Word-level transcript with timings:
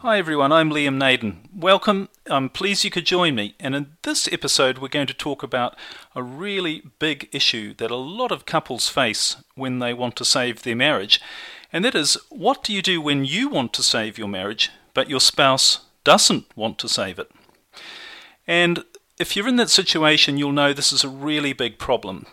Hi 0.00 0.18
everyone, 0.18 0.52
I'm 0.52 0.68
Liam 0.68 0.98
Naden. 0.98 1.48
Welcome, 1.54 2.10
I'm 2.26 2.50
pleased 2.50 2.84
you 2.84 2.90
could 2.90 3.06
join 3.06 3.34
me. 3.34 3.54
And 3.58 3.74
in 3.74 3.96
this 4.02 4.30
episode, 4.30 4.76
we're 4.76 4.88
going 4.88 5.06
to 5.06 5.14
talk 5.14 5.42
about 5.42 5.74
a 6.14 6.22
really 6.22 6.82
big 6.98 7.30
issue 7.32 7.72
that 7.78 7.90
a 7.90 7.96
lot 7.96 8.30
of 8.30 8.44
couples 8.44 8.90
face 8.90 9.36
when 9.54 9.78
they 9.78 9.94
want 9.94 10.14
to 10.16 10.24
save 10.24 10.62
their 10.62 10.76
marriage. 10.76 11.18
And 11.72 11.82
that 11.82 11.94
is, 11.94 12.18
what 12.28 12.62
do 12.62 12.74
you 12.74 12.82
do 12.82 13.00
when 13.00 13.24
you 13.24 13.48
want 13.48 13.72
to 13.72 13.82
save 13.82 14.18
your 14.18 14.28
marriage, 14.28 14.70
but 14.92 15.08
your 15.08 15.18
spouse 15.18 15.86
doesn't 16.04 16.54
want 16.54 16.78
to 16.80 16.90
save 16.90 17.18
it? 17.18 17.30
And 18.46 18.84
if 19.18 19.34
you're 19.34 19.48
in 19.48 19.56
that 19.56 19.70
situation, 19.70 20.36
you'll 20.36 20.52
know 20.52 20.74
this 20.74 20.92
is 20.92 21.04
a 21.04 21.08
really 21.08 21.54
big 21.54 21.78
problem. 21.78 22.26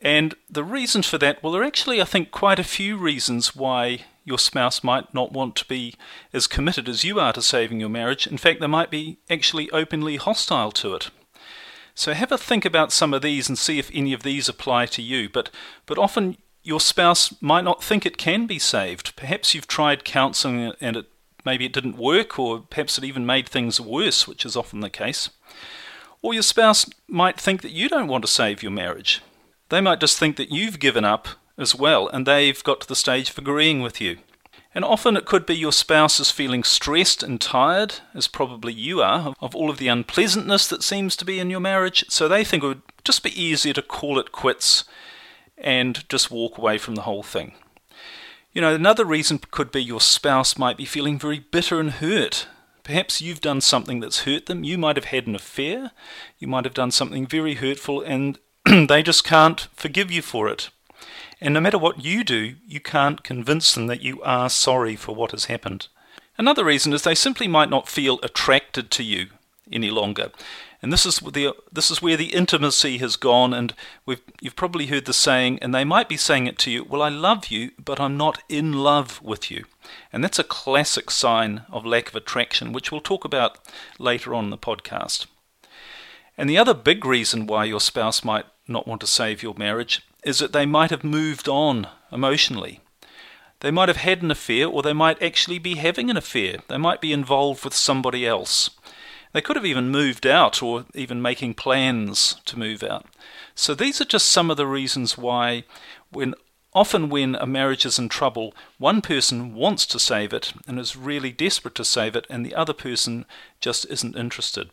And 0.00 0.36
the 0.48 0.64
reason 0.64 1.02
for 1.02 1.18
that, 1.18 1.42
well, 1.42 1.52
there 1.52 1.62
are 1.62 1.66
actually, 1.66 2.00
I 2.00 2.04
think, 2.04 2.30
quite 2.30 2.60
a 2.60 2.64
few 2.64 2.96
reasons 2.96 3.56
why 3.56 4.04
your 4.24 4.38
spouse 4.38 4.84
might 4.84 5.12
not 5.12 5.32
want 5.32 5.56
to 5.56 5.64
be 5.66 5.94
as 6.32 6.46
committed 6.46 6.88
as 6.88 7.04
you 7.04 7.18
are 7.18 7.32
to 7.32 7.42
saving 7.42 7.80
your 7.80 7.88
marriage. 7.88 8.26
In 8.26 8.38
fact, 8.38 8.60
they 8.60 8.66
might 8.66 8.90
be 8.90 9.18
actually 9.28 9.70
openly 9.70 10.16
hostile 10.16 10.72
to 10.72 10.94
it. 10.94 11.10
So 11.94 12.14
have 12.14 12.32
a 12.32 12.38
think 12.38 12.64
about 12.64 12.92
some 12.92 13.12
of 13.12 13.22
these 13.22 13.48
and 13.48 13.58
see 13.58 13.78
if 13.78 13.90
any 13.92 14.12
of 14.12 14.22
these 14.22 14.48
apply 14.48 14.86
to 14.86 15.02
you. 15.02 15.28
But 15.28 15.50
but 15.86 15.98
often 15.98 16.38
your 16.62 16.80
spouse 16.80 17.34
might 17.42 17.64
not 17.64 17.82
think 17.82 18.06
it 18.06 18.16
can 18.16 18.46
be 18.46 18.58
saved. 18.58 19.14
Perhaps 19.16 19.54
you've 19.54 19.66
tried 19.66 20.04
counseling 20.04 20.72
and 20.80 20.96
it 20.96 21.06
maybe 21.44 21.66
it 21.66 21.72
didn't 21.72 21.96
work 21.96 22.38
or 22.38 22.60
perhaps 22.60 22.98
it 22.98 23.04
even 23.04 23.26
made 23.26 23.48
things 23.48 23.80
worse, 23.80 24.28
which 24.28 24.46
is 24.46 24.56
often 24.56 24.80
the 24.80 24.90
case. 24.90 25.28
Or 26.22 26.32
your 26.32 26.44
spouse 26.44 26.88
might 27.08 27.40
think 27.40 27.62
that 27.62 27.72
you 27.72 27.88
don't 27.88 28.06
want 28.06 28.24
to 28.24 28.30
save 28.30 28.62
your 28.62 28.70
marriage. 28.70 29.20
They 29.68 29.80
might 29.80 30.00
just 30.00 30.18
think 30.18 30.36
that 30.36 30.52
you've 30.52 30.78
given 30.78 31.04
up 31.04 31.28
as 31.58 31.74
well, 31.74 32.08
and 32.08 32.26
they've 32.26 32.62
got 32.64 32.80
to 32.82 32.88
the 32.88 32.96
stage 32.96 33.30
of 33.30 33.38
agreeing 33.38 33.82
with 33.82 34.00
you. 34.00 34.18
And 34.74 34.84
often 34.84 35.16
it 35.16 35.26
could 35.26 35.44
be 35.44 35.54
your 35.54 35.72
spouse 35.72 36.18
is 36.18 36.30
feeling 36.30 36.64
stressed 36.64 37.22
and 37.22 37.40
tired, 37.40 37.96
as 38.14 38.26
probably 38.26 38.72
you 38.72 39.02
are, 39.02 39.34
of 39.40 39.54
all 39.54 39.68
of 39.68 39.78
the 39.78 39.88
unpleasantness 39.88 40.66
that 40.68 40.82
seems 40.82 41.14
to 41.16 41.24
be 41.24 41.38
in 41.38 41.50
your 41.50 41.60
marriage, 41.60 42.04
so 42.08 42.26
they 42.26 42.42
think 42.44 42.62
it 42.62 42.68
would 42.68 42.82
just 43.04 43.22
be 43.22 43.40
easier 43.40 43.74
to 43.74 43.82
call 43.82 44.18
it 44.18 44.32
quits 44.32 44.84
and 45.58 46.08
just 46.08 46.30
walk 46.30 46.56
away 46.56 46.78
from 46.78 46.94
the 46.94 47.02
whole 47.02 47.22
thing. 47.22 47.52
You 48.52 48.60
know, 48.60 48.74
another 48.74 49.04
reason 49.04 49.40
could 49.50 49.70
be 49.70 49.82
your 49.82 50.00
spouse 50.00 50.58
might 50.58 50.76
be 50.76 50.84
feeling 50.84 51.18
very 51.18 51.38
bitter 51.38 51.80
and 51.80 51.90
hurt. 51.90 52.46
Perhaps 52.82 53.22
you've 53.22 53.40
done 53.40 53.60
something 53.60 54.00
that's 54.00 54.22
hurt 54.22 54.46
them. 54.46 54.64
You 54.64 54.76
might 54.76 54.96
have 54.96 55.06
had 55.06 55.26
an 55.26 55.34
affair. 55.34 55.92
You 56.38 56.48
might 56.48 56.64
have 56.64 56.74
done 56.74 56.90
something 56.90 57.26
very 57.26 57.54
hurtful, 57.54 58.02
and 58.02 58.38
they 58.64 59.02
just 59.02 59.24
can't 59.24 59.68
forgive 59.74 60.10
you 60.10 60.22
for 60.22 60.48
it. 60.48 60.70
And 61.40 61.54
no 61.54 61.60
matter 61.60 61.78
what 61.78 62.04
you 62.04 62.24
do, 62.24 62.54
you 62.66 62.80
can't 62.80 63.24
convince 63.24 63.74
them 63.74 63.86
that 63.88 64.02
you 64.02 64.22
are 64.22 64.48
sorry 64.48 64.96
for 64.96 65.14
what 65.14 65.32
has 65.32 65.46
happened. 65.46 65.88
Another 66.38 66.64
reason 66.64 66.92
is 66.92 67.02
they 67.02 67.14
simply 67.14 67.48
might 67.48 67.70
not 67.70 67.88
feel 67.88 68.18
attracted 68.22 68.90
to 68.92 69.02
you 69.02 69.28
any 69.70 69.90
longer. 69.90 70.30
And 70.80 70.92
this 70.92 71.06
is 71.06 71.18
the 71.18 71.54
this 71.70 71.90
is 71.92 72.02
where 72.02 72.16
the 72.16 72.34
intimacy 72.34 72.98
has 72.98 73.14
gone, 73.14 73.54
and 73.54 73.72
we've 74.04 74.20
you've 74.40 74.56
probably 74.56 74.86
heard 74.86 75.04
the 75.04 75.12
saying, 75.12 75.60
and 75.60 75.72
they 75.72 75.84
might 75.84 76.08
be 76.08 76.16
saying 76.16 76.48
it 76.48 76.58
to 76.58 76.72
you, 76.72 76.82
"Well, 76.82 77.02
I 77.02 77.08
love 77.08 77.46
you, 77.46 77.70
but 77.78 78.00
I'm 78.00 78.16
not 78.16 78.42
in 78.48 78.72
love 78.72 79.22
with 79.22 79.48
you," 79.48 79.64
and 80.12 80.24
that's 80.24 80.40
a 80.40 80.44
classic 80.44 81.10
sign 81.12 81.62
of 81.70 81.86
lack 81.86 82.08
of 82.08 82.16
attraction, 82.16 82.72
which 82.72 82.90
we'll 82.90 83.00
talk 83.00 83.24
about 83.24 83.58
later 84.00 84.34
on 84.34 84.44
in 84.44 84.50
the 84.50 84.58
podcast. 84.58 85.26
And 86.36 86.50
the 86.50 86.58
other 86.58 86.74
big 86.74 87.04
reason 87.04 87.46
why 87.46 87.64
your 87.64 87.80
spouse 87.80 88.24
might 88.24 88.46
not 88.66 88.88
want 88.88 89.00
to 89.02 89.06
save 89.06 89.42
your 89.42 89.54
marriage 89.56 90.02
is 90.24 90.38
that 90.38 90.52
they 90.52 90.66
might 90.66 90.90
have 90.90 91.04
moved 91.04 91.48
on 91.48 91.86
emotionally. 92.10 92.80
They 93.60 93.70
might 93.70 93.88
have 93.88 93.98
had 93.98 94.22
an 94.22 94.30
affair, 94.30 94.66
or 94.66 94.82
they 94.82 94.92
might 94.92 95.22
actually 95.22 95.58
be 95.58 95.76
having 95.76 96.10
an 96.10 96.16
affair. 96.16 96.58
They 96.68 96.78
might 96.78 97.00
be 97.00 97.12
involved 97.12 97.64
with 97.64 97.74
somebody 97.74 98.26
else. 98.26 98.70
They 99.32 99.40
could 99.40 99.56
have 99.56 99.64
even 99.64 99.90
moved 99.90 100.26
out, 100.26 100.62
or 100.62 100.84
even 100.94 101.22
making 101.22 101.54
plans 101.54 102.40
to 102.44 102.58
move 102.58 102.82
out. 102.82 103.06
So 103.54 103.74
these 103.74 104.00
are 104.00 104.04
just 104.04 104.30
some 104.30 104.50
of 104.50 104.56
the 104.56 104.66
reasons 104.66 105.16
why, 105.16 105.64
when 106.10 106.34
often 106.74 107.08
when 107.08 107.34
a 107.36 107.46
marriage 107.46 107.86
is 107.86 107.98
in 107.98 108.08
trouble, 108.08 108.54
one 108.78 109.00
person 109.00 109.54
wants 109.54 109.86
to 109.86 109.98
save 109.98 110.32
it 110.32 110.52
and 110.66 110.78
is 110.78 110.96
really 110.96 111.30
desperate 111.30 111.74
to 111.76 111.84
save 111.84 112.16
it, 112.16 112.26
and 112.28 112.44
the 112.44 112.54
other 112.54 112.72
person 112.72 113.26
just 113.60 113.84
isn't 113.90 114.16
interested. 114.16 114.70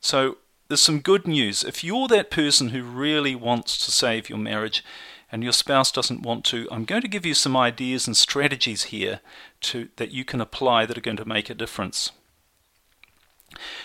So 0.00 0.38
there's 0.68 0.80
some 0.80 1.00
good 1.00 1.26
news. 1.26 1.62
If 1.62 1.84
you're 1.84 2.08
that 2.08 2.30
person 2.30 2.70
who 2.70 2.82
really 2.82 3.34
wants 3.34 3.84
to 3.84 3.90
save 3.90 4.28
your 4.28 4.38
marriage 4.38 4.84
and 5.30 5.42
your 5.42 5.52
spouse 5.52 5.92
doesn't 5.92 6.22
want 6.22 6.44
to, 6.46 6.68
I'm 6.70 6.84
going 6.84 7.02
to 7.02 7.08
give 7.08 7.26
you 7.26 7.34
some 7.34 7.56
ideas 7.56 8.06
and 8.06 8.16
strategies 8.16 8.84
here 8.84 9.20
to, 9.62 9.88
that 9.96 10.10
you 10.10 10.24
can 10.24 10.40
apply 10.40 10.86
that 10.86 10.96
are 10.96 11.02
going 11.02 11.16
to 11.18 11.28
make 11.28 11.50
a 11.50 11.54
difference. 11.54 12.12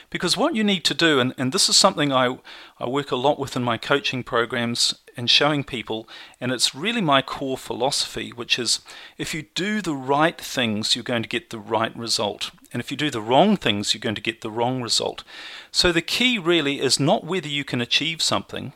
Because 0.10 0.38
what 0.38 0.56
you 0.56 0.64
need 0.64 0.84
to 0.86 0.94
do, 0.94 1.20
and, 1.20 1.34
and 1.38 1.52
this 1.52 1.70
is 1.70 1.78
something 1.78 2.12
I, 2.12 2.38
I 2.80 2.88
work 2.88 3.12
a 3.12 3.16
lot 3.16 3.40
with 3.40 3.56
in 3.56 3.64
my 3.64 3.78
coaching 3.78 4.24
programs 4.24 4.96
and 5.20 5.30
showing 5.30 5.66
people, 5.66 6.08
and 6.40 6.50
it's 6.50 6.74
really 6.74 7.02
my 7.02 7.22
core 7.22 7.58
philosophy, 7.58 8.30
which 8.30 8.58
is 8.58 8.80
if 9.18 9.34
you 9.34 9.42
do 9.54 9.82
the 9.82 9.94
right 9.94 10.40
things, 10.40 10.96
you're 10.96 11.04
going 11.04 11.24
to 11.24 11.28
get 11.28 11.50
the 11.50 11.60
right 11.60 11.94
result. 11.98 12.52
And 12.72 12.80
if 12.80 12.90
you 12.90 12.96
do 12.96 13.10
the 13.10 13.20
wrong 13.20 13.58
things, 13.58 13.94
you're 13.94 14.00
going 14.00 14.16
to 14.16 14.22
get 14.22 14.40
the 14.40 14.50
wrong 14.50 14.82
result. 14.82 15.26
So 15.74 15.92
the 15.92 16.02
key 16.02 16.40
really 16.40 16.80
is 16.80 17.02
not 17.02 17.26
whether 17.26 17.50
you 17.50 17.66
can 17.66 17.82
achieve 17.82 18.22
something, 18.22 18.72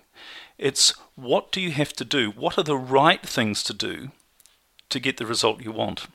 it's 0.57 0.93
what 1.15 1.49
do 1.53 1.61
you 1.61 1.71
have 1.71 1.93
to 1.93 2.03
do? 2.03 2.31
What 2.31 2.57
are 2.57 2.63
the 2.63 2.77
right 2.77 3.25
things 3.25 3.63
to 3.63 3.73
do 3.73 4.11
to 4.89 4.99
get 4.99 5.15
the 5.15 5.25
result 5.25 5.63
you 5.63 5.71
want? 5.71 6.07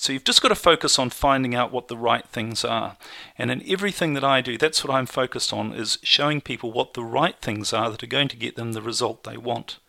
So 0.00 0.12
you've 0.12 0.22
just 0.22 0.42
got 0.42 0.50
to 0.50 0.54
focus 0.54 0.96
on 0.96 1.10
finding 1.10 1.56
out 1.56 1.72
what 1.72 1.88
the 1.88 1.96
right 1.96 2.24
things 2.24 2.64
are. 2.64 2.96
And 3.36 3.50
in 3.50 3.68
everything 3.68 4.14
that 4.14 4.22
I 4.22 4.40
do, 4.40 4.56
that's 4.56 4.84
what 4.84 4.94
I'm 4.94 5.06
focused 5.06 5.52
on 5.52 5.72
is 5.72 5.98
showing 6.04 6.40
people 6.40 6.70
what 6.70 6.94
the 6.94 7.02
right 7.02 7.34
things 7.40 7.72
are 7.72 7.90
that 7.90 8.04
are 8.04 8.06
going 8.06 8.28
to 8.28 8.36
get 8.36 8.54
them 8.54 8.74
the 8.74 8.80
result 8.80 9.24
they 9.24 9.36
want. 9.36 9.80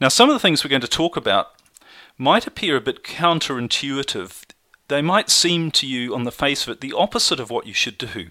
Now 0.00 0.08
some 0.08 0.30
of 0.30 0.34
the 0.34 0.40
things 0.40 0.64
we're 0.64 0.70
going 0.70 0.80
to 0.80 0.88
talk 0.88 1.18
about 1.18 1.48
might 2.16 2.46
appear 2.46 2.76
a 2.76 2.80
bit 2.80 3.04
counterintuitive. 3.04 4.42
They 4.88 5.02
might 5.02 5.28
seem 5.28 5.70
to 5.72 5.86
you 5.86 6.14
on 6.14 6.24
the 6.24 6.32
face 6.32 6.66
of 6.66 6.70
it 6.70 6.80
the 6.80 6.94
opposite 6.94 7.38
of 7.38 7.50
what 7.50 7.66
you 7.66 7.74
should 7.74 7.98
do. 7.98 8.30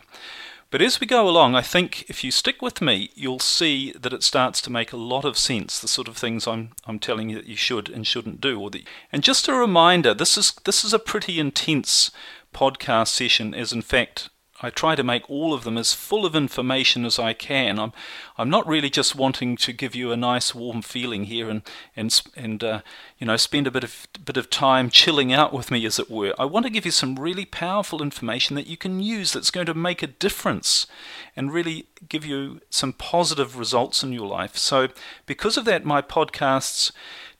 But 0.73 0.81
as 0.81 0.99
we 0.99 1.05
go 1.05 1.29
along, 1.29 1.53
I 1.53 1.61
think 1.61 2.09
if 2.09 2.23
you 2.23 2.31
stick 2.31 2.59
with 2.59 2.81
me, 2.81 3.11
you'll 3.13 3.37
see 3.37 3.91
that 3.91 4.11
it 4.11 4.23
starts 4.23 4.59
to 4.61 4.71
make 4.71 4.91
a 4.91 4.97
lot 4.97 5.23
of 5.23 5.37
sense. 5.37 5.77
The 5.77 5.87
sort 5.87 6.07
of 6.07 6.17
things 6.17 6.47
I'm 6.47 6.71
I'm 6.87 6.97
telling 6.97 7.29
you 7.29 7.35
that 7.35 7.45
you 7.45 7.55
should 7.55 7.89
and 7.89 8.07
shouldn't 8.07 8.41
do. 8.41 8.59
Or 8.59 8.71
the, 8.71 8.83
and 9.11 9.21
just 9.21 9.47
a 9.47 9.53
reminder, 9.53 10.15
this 10.15 10.35
is 10.35 10.51
this 10.63 10.83
is 10.83 10.91
a 10.91 10.97
pretty 10.97 11.39
intense 11.39 12.09
podcast 12.55 13.09
session. 13.09 13.53
As 13.53 13.71
in 13.71 13.83
fact, 13.83 14.31
I 14.63 14.69
try 14.69 14.95
to 14.95 15.03
make 15.03 15.29
all 15.29 15.53
of 15.53 15.65
them 15.65 15.77
as 15.77 15.93
full 15.93 16.25
of 16.25 16.35
information 16.35 17.05
as 17.05 17.19
I 17.19 17.33
can. 17.33 17.77
I'm, 17.77 17.91
I'm 18.37 18.49
not 18.49 18.65
really 18.65 18.89
just 18.89 19.13
wanting 19.13 19.57
to 19.57 19.73
give 19.73 19.93
you 19.93 20.11
a 20.13 20.17
nice 20.17 20.55
warm 20.55 20.81
feeling 20.81 21.25
here 21.25 21.49
and 21.49 21.61
and 21.97 22.21
and 22.35 22.63
uh, 22.63 22.81
you 23.19 23.27
know 23.27 23.35
spend 23.35 23.67
a 23.67 23.71
bit 23.71 23.83
of 23.83 24.07
bit 24.23 24.37
of 24.37 24.49
time 24.49 24.89
chilling 24.89 25.33
out 25.33 25.51
with 25.53 25.69
me, 25.69 25.85
as 25.85 25.99
it 25.99 26.09
were. 26.09 26.33
I 26.39 26.45
want 26.45 26.65
to 26.65 26.71
give 26.71 26.85
you 26.85 26.91
some 26.91 27.15
really 27.15 27.45
powerful 27.45 28.01
information 28.01 28.55
that 28.55 28.67
you 28.67 28.77
can 28.77 29.01
use 29.01 29.33
that's 29.33 29.51
going 29.51 29.67
to 29.67 29.73
make 29.73 30.01
a 30.01 30.07
difference 30.07 30.87
and 31.35 31.53
really 31.53 31.87
give 32.07 32.25
you 32.25 32.61
some 32.69 32.93
positive 32.93 33.57
results 33.57 34.01
in 34.01 34.13
your 34.13 34.27
life. 34.27 34.55
So 34.57 34.87
because 35.25 35.57
of 35.57 35.65
that, 35.65 35.83
my 35.83 36.01
podcasts 36.01 36.91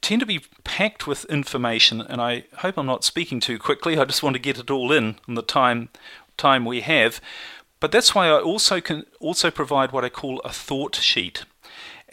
tend 0.02 0.20
to 0.20 0.26
be 0.26 0.42
packed 0.66 1.08
with 1.08 1.24
information, 1.26 2.02
and 2.02 2.22
I 2.22 2.44
hope 2.58 2.78
I'm 2.78 2.86
not 2.86 3.06
speaking 3.06 3.40
too 3.40 3.58
quickly. 3.58 3.98
I 3.98 4.04
just 4.04 4.22
want 4.22 4.36
to 4.36 4.42
get 4.42 4.60
it 4.60 4.70
all 4.70 4.92
in 4.92 5.16
on 5.28 5.36
the 5.36 5.42
time 5.42 5.90
time 6.38 6.66
we 6.66 6.82
have. 6.82 7.22
But 7.80 7.92
that's 7.92 8.16
why 8.16 8.28
I 8.28 8.40
also 8.40 8.80
can 8.80 9.06
also 9.20 9.52
provide 9.52 9.92
what 9.92 10.06
I 10.06 10.10
call 10.10 10.40
a 10.40 10.54
thought 10.54 10.96
sheet. 10.96 11.44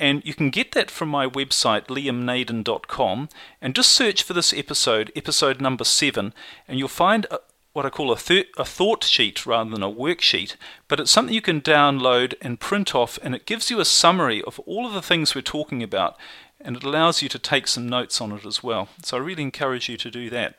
And 0.00 0.24
you 0.24 0.34
can 0.34 0.50
get 0.50 0.72
that 0.72 0.90
from 0.90 1.10
my 1.10 1.26
website, 1.26 1.86
liamnaden.com, 1.88 3.28
and 3.60 3.74
just 3.74 3.92
search 3.92 4.22
for 4.22 4.32
this 4.32 4.52
episode, 4.54 5.12
episode 5.14 5.60
number 5.60 5.84
seven, 5.84 6.32
and 6.66 6.78
you'll 6.78 6.88
find 6.88 7.26
a, 7.30 7.38
what 7.74 7.84
I 7.84 7.90
call 7.90 8.10
a, 8.10 8.44
a 8.56 8.64
thought 8.64 9.04
sheet 9.04 9.44
rather 9.44 9.70
than 9.70 9.82
a 9.82 9.90
worksheet. 9.90 10.56
But 10.88 11.00
it's 11.00 11.10
something 11.10 11.34
you 11.34 11.42
can 11.42 11.60
download 11.60 12.34
and 12.40 12.58
print 12.58 12.94
off, 12.94 13.18
and 13.22 13.34
it 13.34 13.46
gives 13.46 13.70
you 13.70 13.78
a 13.78 13.84
summary 13.84 14.42
of 14.42 14.58
all 14.60 14.86
of 14.86 14.94
the 14.94 15.02
things 15.02 15.34
we're 15.34 15.42
talking 15.42 15.82
about, 15.82 16.16
and 16.60 16.76
it 16.76 16.82
allows 16.82 17.22
you 17.22 17.28
to 17.28 17.38
take 17.38 17.68
some 17.68 17.88
notes 17.88 18.20
on 18.20 18.32
it 18.32 18.46
as 18.46 18.62
well. 18.62 18.88
So 19.04 19.18
I 19.18 19.20
really 19.20 19.42
encourage 19.42 19.88
you 19.88 19.96
to 19.98 20.10
do 20.10 20.30
that. 20.30 20.56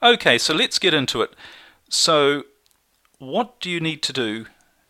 Okay, 0.00 0.38
so 0.38 0.54
let's 0.54 0.78
get 0.78 0.94
into 0.94 1.22
it. 1.22 1.34
So, 1.88 2.44
what 3.18 3.58
do 3.60 3.68
you 3.68 3.80
need 3.80 4.00
to 4.02 4.12
do 4.12 4.46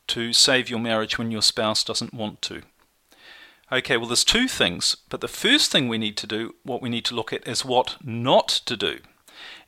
to 0.09 0.35
save 0.35 0.69
your 0.69 0.79
marriage 0.79 1.17
when 1.17 1.31
your 1.31 1.41
spouse 1.41 1.83
doesn't 1.83 2.13
want 2.13 2.43
to? 2.43 2.63
Okay, 3.73 3.97
well, 3.97 4.07
there's 4.07 4.25
two 4.25 4.49
things, 4.49 4.97
but 5.09 5.23
the 5.23 5.29
first 5.29 5.73
thing 5.73 5.89
we 5.89 5.97
need 5.97 6.19
to 6.19 6.27
do, 6.27 6.55
what 6.63 6.83
we 6.83 6.91
need 6.91 7.07
to 7.07 7.15
look 7.15 7.33
at, 7.33 7.47
is 7.49 7.65
what 7.65 7.97
not 8.05 8.49
to 8.49 8.77
do. 8.77 8.99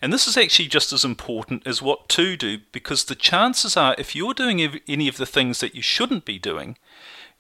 And 0.03 0.13
this 0.13 0.27
is 0.27 0.37
actually 0.37 0.69
just 0.69 0.93
as 0.93 1.07
important 1.07 1.67
as 1.67 1.81
what 1.81 2.11
to 2.11 2.37
do 2.37 2.59
because 2.73 3.05
the 3.05 3.15
chances 3.15 3.79
are, 3.79 3.95
if 3.97 4.15
you're 4.15 4.35
doing 4.35 4.81
any 4.87 5.09
of 5.09 5.17
the 5.17 5.27
things 5.27 5.61
that 5.61 5.75
you 5.75 5.81
shouldn't 5.81 6.27
be 6.27 6.39
doing, 6.39 6.77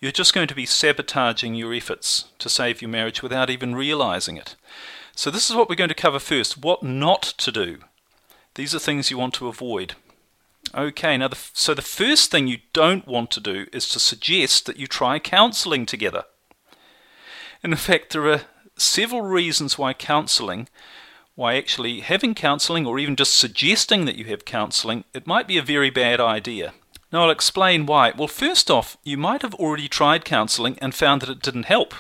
you're 0.00 0.10
just 0.10 0.32
going 0.32 0.48
to 0.48 0.54
be 0.54 0.66
sabotaging 0.66 1.54
your 1.54 1.74
efforts 1.74 2.26
to 2.38 2.48
save 2.48 2.80
your 2.80 2.90
marriage 2.90 3.22
without 3.22 3.50
even 3.50 3.74
realizing 3.74 4.38
it. 4.38 4.56
So, 5.14 5.30
this 5.30 5.50
is 5.50 5.56
what 5.56 5.68
we're 5.68 5.74
going 5.74 5.88
to 5.88 5.94
cover 5.94 6.18
first 6.18 6.56
what 6.56 6.82
not 6.82 7.22
to 7.22 7.52
do. 7.52 7.78
These 8.54 8.74
are 8.74 8.78
things 8.78 9.10
you 9.10 9.18
want 9.18 9.34
to 9.34 9.48
avoid. 9.48 9.94
Okay, 10.74 11.16
now, 11.16 11.28
the, 11.28 11.38
so 11.52 11.74
the 11.74 11.82
first 11.82 12.30
thing 12.30 12.46
you 12.46 12.58
don't 12.72 13.06
want 13.06 13.30
to 13.32 13.40
do 13.40 13.66
is 13.72 13.88
to 13.88 13.98
suggest 13.98 14.66
that 14.66 14.76
you 14.76 14.86
try 14.86 15.18
counseling 15.18 15.86
together. 15.86 16.24
And 17.62 17.72
in 17.72 17.78
fact, 17.78 18.12
there 18.12 18.30
are 18.30 18.42
several 18.76 19.22
reasons 19.22 19.78
why 19.78 19.92
counseling 19.92 20.68
why 21.40 21.54
actually 21.54 22.00
having 22.00 22.34
counselling 22.34 22.86
or 22.86 22.98
even 22.98 23.16
just 23.16 23.38
suggesting 23.38 24.04
that 24.04 24.16
you 24.16 24.26
have 24.26 24.44
counselling, 24.44 25.04
it 25.14 25.26
might 25.26 25.48
be 25.48 25.56
a 25.56 25.62
very 25.62 25.88
bad 25.88 26.20
idea. 26.20 26.74
Now 27.10 27.22
I'll 27.24 27.30
explain 27.30 27.86
why. 27.86 28.12
Well, 28.14 28.28
first 28.28 28.70
off, 28.70 28.98
you 29.04 29.16
might 29.16 29.40
have 29.40 29.54
already 29.54 29.88
tried 29.88 30.26
counselling 30.26 30.78
and 30.82 30.94
found 30.94 31.22
that 31.22 31.30
it 31.30 31.40
didn't 31.40 31.64
help. 31.64 31.94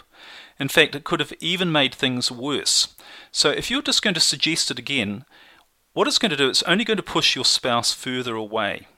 In 0.58 0.68
fact, 0.68 0.94
it 0.94 1.04
could 1.04 1.20
have 1.20 1.32
even 1.40 1.72
made 1.72 1.94
things 1.94 2.30
worse. 2.30 2.94
So 3.32 3.48
if 3.48 3.70
you're 3.70 3.80
just 3.80 4.02
going 4.02 4.12
to 4.12 4.20
suggest 4.20 4.70
it 4.70 4.78
again, 4.78 5.24
what 6.00 6.08
it's 6.08 6.18
going 6.18 6.30
to 6.30 6.36
do, 6.36 6.48
it's 6.48 6.62
only 6.62 6.82
going 6.82 6.96
to 6.96 7.02
push 7.02 7.34
your 7.34 7.44
spouse 7.44 7.92
further 7.92 8.34
away. 8.34 8.88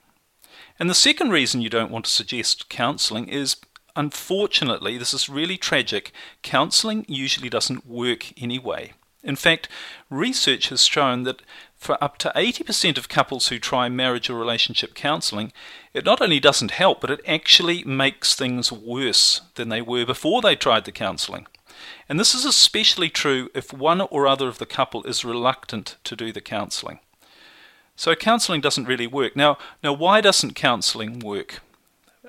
And 0.79 0.89
the 0.89 0.95
second 0.95 1.31
reason 1.31 1.59
you 1.59 1.69
don't 1.69 1.91
want 1.91 2.05
to 2.05 2.11
suggest 2.11 2.69
counselling 2.69 3.27
is 3.27 3.57
unfortunately, 3.93 4.97
this 4.97 5.13
is 5.13 5.27
really 5.27 5.57
tragic, 5.57 6.13
counselling 6.43 7.03
usually 7.09 7.49
doesn't 7.49 7.85
work 7.85 8.31
anyway. 8.41 8.93
In 9.21 9.35
fact, 9.35 9.67
research 10.09 10.69
has 10.69 10.85
shown 10.85 11.23
that 11.23 11.41
for 11.75 12.01
up 12.01 12.17
to 12.19 12.31
80% 12.37 12.97
of 12.97 13.09
couples 13.09 13.49
who 13.49 13.59
try 13.59 13.89
marriage 13.89 14.29
or 14.29 14.39
relationship 14.39 14.95
counseling, 14.95 15.51
it 15.93 16.05
not 16.05 16.21
only 16.21 16.39
doesn't 16.39 16.71
help, 16.71 17.01
but 17.01 17.11
it 17.11 17.19
actually 17.27 17.83
makes 17.83 18.33
things 18.33 18.71
worse 18.71 19.41
than 19.55 19.67
they 19.67 19.81
were 19.81 20.05
before 20.05 20.41
they 20.41 20.55
tried 20.55 20.85
the 20.85 20.91
counseling. 20.93 21.47
And 22.09 22.19
this 22.19 22.35
is 22.35 22.45
especially 22.45 23.09
true 23.09 23.49
if 23.53 23.73
one 23.73 24.01
or 24.01 24.27
other 24.27 24.47
of 24.47 24.57
the 24.57 24.65
couple 24.65 25.03
is 25.03 25.25
reluctant 25.25 25.97
to 26.03 26.15
do 26.15 26.31
the 26.31 26.41
counseling. 26.41 26.99
So 27.95 28.15
counseling 28.15 28.61
doesn't 28.61 28.87
really 28.87 29.07
work. 29.07 29.35
Now, 29.35 29.57
now 29.83 29.93
why 29.93 30.21
doesn't 30.21 30.55
counseling 30.55 31.19
work? 31.19 31.61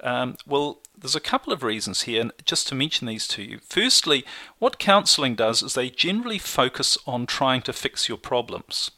Um, 0.02 0.36
well, 0.46 0.80
there's 0.96 1.16
a 1.16 1.20
couple 1.20 1.52
of 1.52 1.62
reasons 1.62 2.02
here, 2.02 2.20
and 2.20 2.32
just 2.44 2.68
to 2.68 2.74
mention 2.74 3.06
these 3.06 3.26
to 3.28 3.42
you. 3.42 3.58
Firstly, 3.66 4.24
what 4.58 4.78
counselling 4.78 5.34
does 5.34 5.62
is 5.62 5.74
they 5.74 5.90
generally 5.90 6.38
focus 6.38 6.98
on 7.06 7.26
trying 7.26 7.62
to 7.62 7.72
fix 7.72 8.08
your 8.08 8.18
problems. 8.18 8.90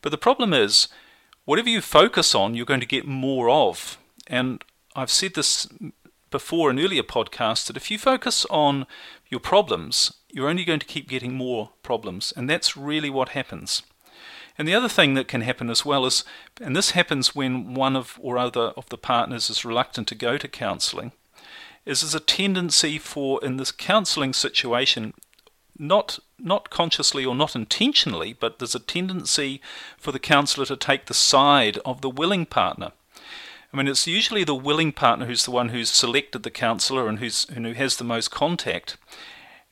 But 0.00 0.10
the 0.10 0.18
problem 0.18 0.54
is, 0.54 0.88
whatever 1.44 1.68
you 1.68 1.80
focus 1.80 2.34
on, 2.34 2.54
you're 2.54 2.66
going 2.66 2.80
to 2.80 2.86
get 2.86 3.06
more 3.06 3.50
of. 3.50 3.98
And 4.26 4.62
I've 4.94 5.10
said 5.10 5.34
this 5.34 5.68
before 6.30 6.70
in 6.70 6.78
earlier 6.78 7.02
podcasts 7.02 7.66
that 7.66 7.76
if 7.76 7.90
you 7.90 7.98
focus 7.98 8.44
on 8.50 8.86
your 9.28 9.40
problems, 9.40 10.12
you're 10.30 10.48
only 10.48 10.64
going 10.64 10.80
to 10.80 10.86
keep 10.86 11.08
getting 11.08 11.34
more 11.34 11.70
problems. 11.82 12.32
And 12.36 12.48
that's 12.48 12.76
really 12.76 13.10
what 13.10 13.30
happens. 13.30 13.82
And 14.56 14.66
the 14.66 14.74
other 14.74 14.88
thing 14.88 15.14
that 15.14 15.28
can 15.28 15.42
happen 15.42 15.70
as 15.70 15.84
well 15.84 16.04
is, 16.04 16.24
and 16.60 16.74
this 16.74 16.90
happens 16.90 17.34
when 17.34 17.74
one 17.74 17.94
of 17.94 18.18
or 18.20 18.36
other 18.36 18.72
of 18.76 18.88
the 18.88 18.98
partners 18.98 19.48
is 19.48 19.64
reluctant 19.64 20.08
to 20.08 20.14
go 20.16 20.36
to 20.36 20.48
counselling, 20.48 21.12
is 21.86 22.00
there's 22.00 22.14
a 22.14 22.20
tendency 22.20 22.98
for 22.98 23.42
in 23.44 23.56
this 23.56 23.70
counselling 23.70 24.32
situation, 24.32 25.14
not 25.78 26.18
not 26.40 26.70
consciously 26.70 27.24
or 27.24 27.34
not 27.34 27.54
intentionally, 27.54 28.32
but 28.32 28.58
there's 28.58 28.74
a 28.74 28.80
tendency 28.80 29.60
for 29.96 30.12
the 30.12 30.18
counsellor 30.18 30.66
to 30.66 30.76
take 30.76 31.06
the 31.06 31.14
side 31.14 31.78
of 31.84 32.00
the 32.00 32.10
willing 32.10 32.46
partner. 32.46 32.92
I 33.72 33.76
mean, 33.76 33.88
it's 33.88 34.06
usually 34.06 34.44
the 34.44 34.54
willing 34.54 34.92
partner 34.92 35.26
who's 35.26 35.44
the 35.44 35.50
one 35.50 35.68
who's 35.68 35.90
selected 35.90 36.42
the 36.42 36.50
counsellor 36.50 37.08
and 37.08 37.18
who's 37.18 37.44
who 37.50 37.72
has 37.72 37.96
the 37.96 38.04
most 38.04 38.30
contact. 38.30 38.96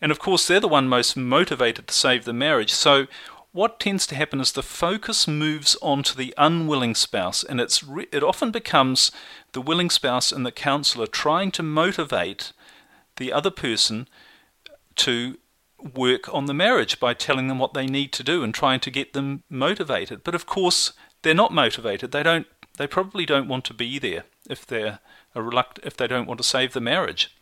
And 0.00 0.12
of 0.12 0.18
course, 0.18 0.46
they're 0.46 0.60
the 0.60 0.68
one 0.68 0.88
most 0.88 1.16
motivated 1.16 1.88
to 1.88 1.94
save 1.94 2.24
the 2.24 2.34
marriage. 2.34 2.72
So 2.72 3.06
what 3.52 3.80
tends 3.80 4.06
to 4.08 4.14
happen 4.14 4.38
is 4.38 4.52
the 4.52 4.62
focus 4.62 5.26
moves 5.26 5.76
on 5.80 6.02
to 6.02 6.16
the 6.16 6.34
unwilling 6.36 6.94
spouse, 6.94 7.42
and 7.42 7.58
it's 7.58 7.82
re- 7.82 8.06
it 8.12 8.22
often 8.22 8.50
becomes 8.50 9.10
the 9.52 9.62
willing 9.62 9.88
spouse 9.88 10.30
and 10.30 10.44
the 10.44 10.52
counselor 10.52 11.06
trying 11.06 11.50
to 11.52 11.62
motivate 11.62 12.52
the 13.16 13.32
other 13.32 13.50
person 13.50 14.08
to 14.96 15.38
work 15.94 16.32
on 16.34 16.44
the 16.44 16.54
marriage 16.54 17.00
by 17.00 17.14
telling 17.14 17.48
them 17.48 17.58
what 17.58 17.72
they 17.72 17.86
need 17.86 18.12
to 18.12 18.22
do 18.22 18.42
and 18.42 18.54
trying 18.54 18.80
to 18.80 18.90
get 18.90 19.14
them 19.14 19.42
motivated. 19.48 20.22
But 20.22 20.34
of 20.34 20.44
course, 20.44 20.92
they're 21.22 21.32
not 21.34 21.52
motivated. 21.52 22.12
They 22.12 22.22
don't. 22.22 22.46
They 22.76 22.86
probably 22.86 23.26
don't 23.26 23.48
want 23.48 23.64
to 23.66 23.74
be 23.74 23.98
there 23.98 24.24
if 24.48 24.66
they're 24.66 25.00
reluctant. 25.34 25.86
If 25.86 25.96
they 25.96 26.06
don't 26.06 26.26
want 26.26 26.38
to 26.38 26.44
save 26.44 26.72
the 26.72 26.80
marriage. 26.80 27.34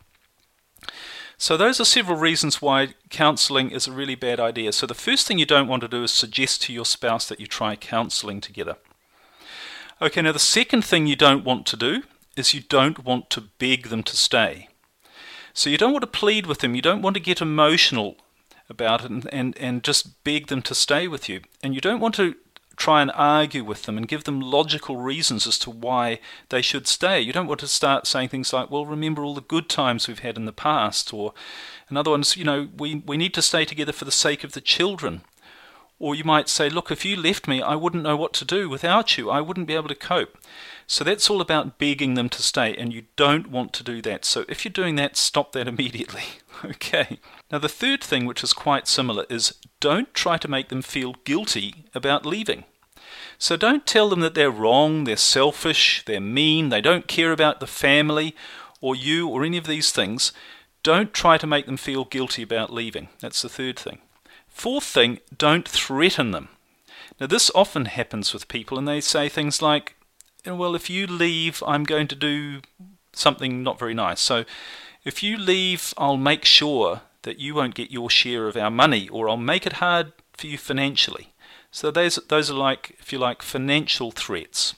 So, 1.37 1.57
those 1.57 1.81
are 1.81 1.85
several 1.85 2.17
reasons 2.17 2.61
why 2.61 2.93
counseling 3.09 3.71
is 3.71 3.87
a 3.87 3.91
really 3.91 4.15
bad 4.15 4.39
idea. 4.39 4.71
So, 4.71 4.85
the 4.85 4.93
first 4.93 5.27
thing 5.27 5.37
you 5.37 5.45
don't 5.45 5.67
want 5.67 5.81
to 5.81 5.89
do 5.89 6.03
is 6.03 6.11
suggest 6.11 6.61
to 6.63 6.73
your 6.73 6.85
spouse 6.85 7.27
that 7.27 7.41
you 7.41 7.47
try 7.47 7.75
counseling 7.75 8.39
together. 8.39 8.77
Okay, 10.01 10.21
now 10.21 10.31
the 10.31 10.39
second 10.39 10.85
thing 10.85 11.07
you 11.07 11.15
don't 11.17 11.43
want 11.43 11.65
to 11.67 11.77
do 11.77 12.03
is 12.37 12.53
you 12.53 12.61
don't 12.61 13.03
want 13.03 13.29
to 13.31 13.41
beg 13.41 13.87
them 13.87 14.03
to 14.03 14.15
stay. 14.15 14.69
So, 15.53 15.69
you 15.69 15.77
don't 15.77 15.91
want 15.91 16.03
to 16.03 16.19
plead 16.19 16.45
with 16.45 16.59
them, 16.59 16.73
you 16.73 16.81
don't 16.81 17.01
want 17.01 17.15
to 17.15 17.21
get 17.21 17.41
emotional 17.41 18.15
about 18.69 19.03
it 19.03 19.11
and, 19.11 19.33
and, 19.33 19.57
and 19.57 19.83
just 19.83 20.23
beg 20.23 20.47
them 20.47 20.61
to 20.61 20.73
stay 20.75 21.07
with 21.07 21.27
you. 21.27 21.41
And 21.61 21.75
you 21.75 21.81
don't 21.81 21.99
want 21.99 22.15
to 22.15 22.35
try 22.75 23.01
and 23.01 23.11
argue 23.15 23.63
with 23.63 23.83
them 23.83 23.97
and 23.97 24.07
give 24.07 24.23
them 24.23 24.41
logical 24.41 24.97
reasons 24.97 25.47
as 25.47 25.57
to 25.59 25.69
why 25.69 26.19
they 26.49 26.61
should 26.61 26.87
stay. 26.87 27.21
You 27.21 27.33
don't 27.33 27.47
want 27.47 27.59
to 27.61 27.67
start 27.67 28.07
saying 28.07 28.29
things 28.29 28.53
like, 28.53 28.69
well, 28.69 28.85
remember 28.85 29.23
all 29.23 29.33
the 29.33 29.41
good 29.41 29.69
times 29.69 30.07
we've 30.07 30.19
had 30.19 30.37
in 30.37 30.45
the 30.45 30.51
past, 30.51 31.13
or 31.13 31.33
another 31.89 32.11
one's, 32.11 32.35
you 32.37 32.43
know, 32.43 32.69
we, 32.77 33.03
we 33.05 33.17
need 33.17 33.33
to 33.35 33.41
stay 33.41 33.65
together 33.65 33.91
for 33.91 34.05
the 34.05 34.11
sake 34.11 34.43
of 34.43 34.53
the 34.53 34.61
children. 34.61 35.21
Or 35.97 36.13
you 36.13 36.25
might 36.25 36.49
say, 36.49 36.69
look, 36.69 36.91
if 36.91 37.05
you 37.05 37.15
left 37.15 37.47
me, 37.47 37.61
I 37.61 37.75
wouldn't 37.75 38.03
know 38.03 38.17
what 38.17 38.33
to 38.33 38.45
do 38.45 38.67
without 38.69 39.17
you. 39.17 39.29
I 39.29 39.39
wouldn't 39.39 39.67
be 39.67 39.75
able 39.75 39.87
to 39.87 39.95
cope. 39.95 40.37
So 40.87 41.03
that's 41.03 41.29
all 41.29 41.41
about 41.41 41.79
begging 41.79 42.13
them 42.13 42.29
to 42.29 42.43
stay, 42.43 42.75
and 42.75 42.93
you 42.93 43.03
don't 43.15 43.49
want 43.49 43.73
to 43.73 43.83
do 43.83 44.01
that. 44.03 44.23
So 44.25 44.45
if 44.47 44.63
you're 44.63 44.71
doing 44.71 44.95
that, 44.97 45.17
stop 45.17 45.51
that 45.53 45.67
immediately. 45.67 46.23
okay. 46.63 47.19
Now, 47.51 47.59
the 47.59 47.69
third 47.69 48.03
thing, 48.03 48.25
which 48.25 48.43
is 48.43 48.53
quite 48.53 48.87
similar, 48.87 49.25
is 49.29 49.55
don't 49.79 50.13
try 50.13 50.37
to 50.37 50.47
make 50.47 50.69
them 50.69 50.81
feel 50.81 51.15
guilty 51.23 51.85
about 51.93 52.25
leaving. 52.25 52.65
So 53.37 53.57
don't 53.57 53.85
tell 53.85 54.09
them 54.09 54.21
that 54.21 54.33
they're 54.33 54.51
wrong, 54.51 55.03
they're 55.03 55.17
selfish, 55.17 56.03
they're 56.05 56.21
mean, 56.21 56.69
they 56.69 56.81
don't 56.81 57.07
care 57.07 57.31
about 57.31 57.59
the 57.59 57.67
family 57.67 58.35
or 58.81 58.95
you 58.95 59.27
or 59.27 59.43
any 59.43 59.57
of 59.57 59.67
these 59.67 59.91
things. 59.91 60.31
Don't 60.83 61.13
try 61.13 61.37
to 61.37 61.47
make 61.47 61.65
them 61.65 61.77
feel 61.77 62.05
guilty 62.05 62.43
about 62.43 62.71
leaving. 62.71 63.09
That's 63.19 63.41
the 63.41 63.49
third 63.49 63.77
thing. 63.77 63.99
Fourth 64.47 64.85
thing, 64.85 65.19
don't 65.37 65.67
threaten 65.67 66.31
them. 66.31 66.49
Now, 67.19 67.27
this 67.27 67.51
often 67.55 67.85
happens 67.85 68.33
with 68.33 68.47
people, 68.47 68.77
and 68.77 68.87
they 68.87 69.01
say 69.01 69.27
things 69.27 69.61
like, 69.61 69.95
Well, 70.45 70.75
if 70.75 70.89
you 70.89 71.07
leave, 71.07 71.63
I'm 71.65 71.83
going 71.83 72.07
to 72.07 72.15
do 72.15 72.61
something 73.13 73.63
not 73.63 73.79
very 73.79 73.93
nice. 73.93 74.21
So, 74.21 74.45
if 75.03 75.23
you 75.23 75.37
leave, 75.37 75.93
I'll 75.97 76.17
make 76.17 76.45
sure 76.45 77.01
that 77.23 77.39
you 77.39 77.55
won't 77.55 77.75
get 77.75 77.91
your 77.91 78.09
share 78.09 78.47
of 78.47 78.55
our 78.55 78.71
money, 78.71 79.09
or 79.09 79.27
I'll 79.27 79.37
make 79.37 79.65
it 79.65 79.73
hard 79.73 80.13
for 80.33 80.47
you 80.47 80.57
financially. 80.57 81.33
So 81.71 81.91
those 81.91 82.15
those 82.29 82.49
are 82.49 82.55
like, 82.55 82.95
if 82.99 83.11
you 83.11 83.19
like, 83.19 83.41
financial 83.41 84.11
threats, 84.11 84.75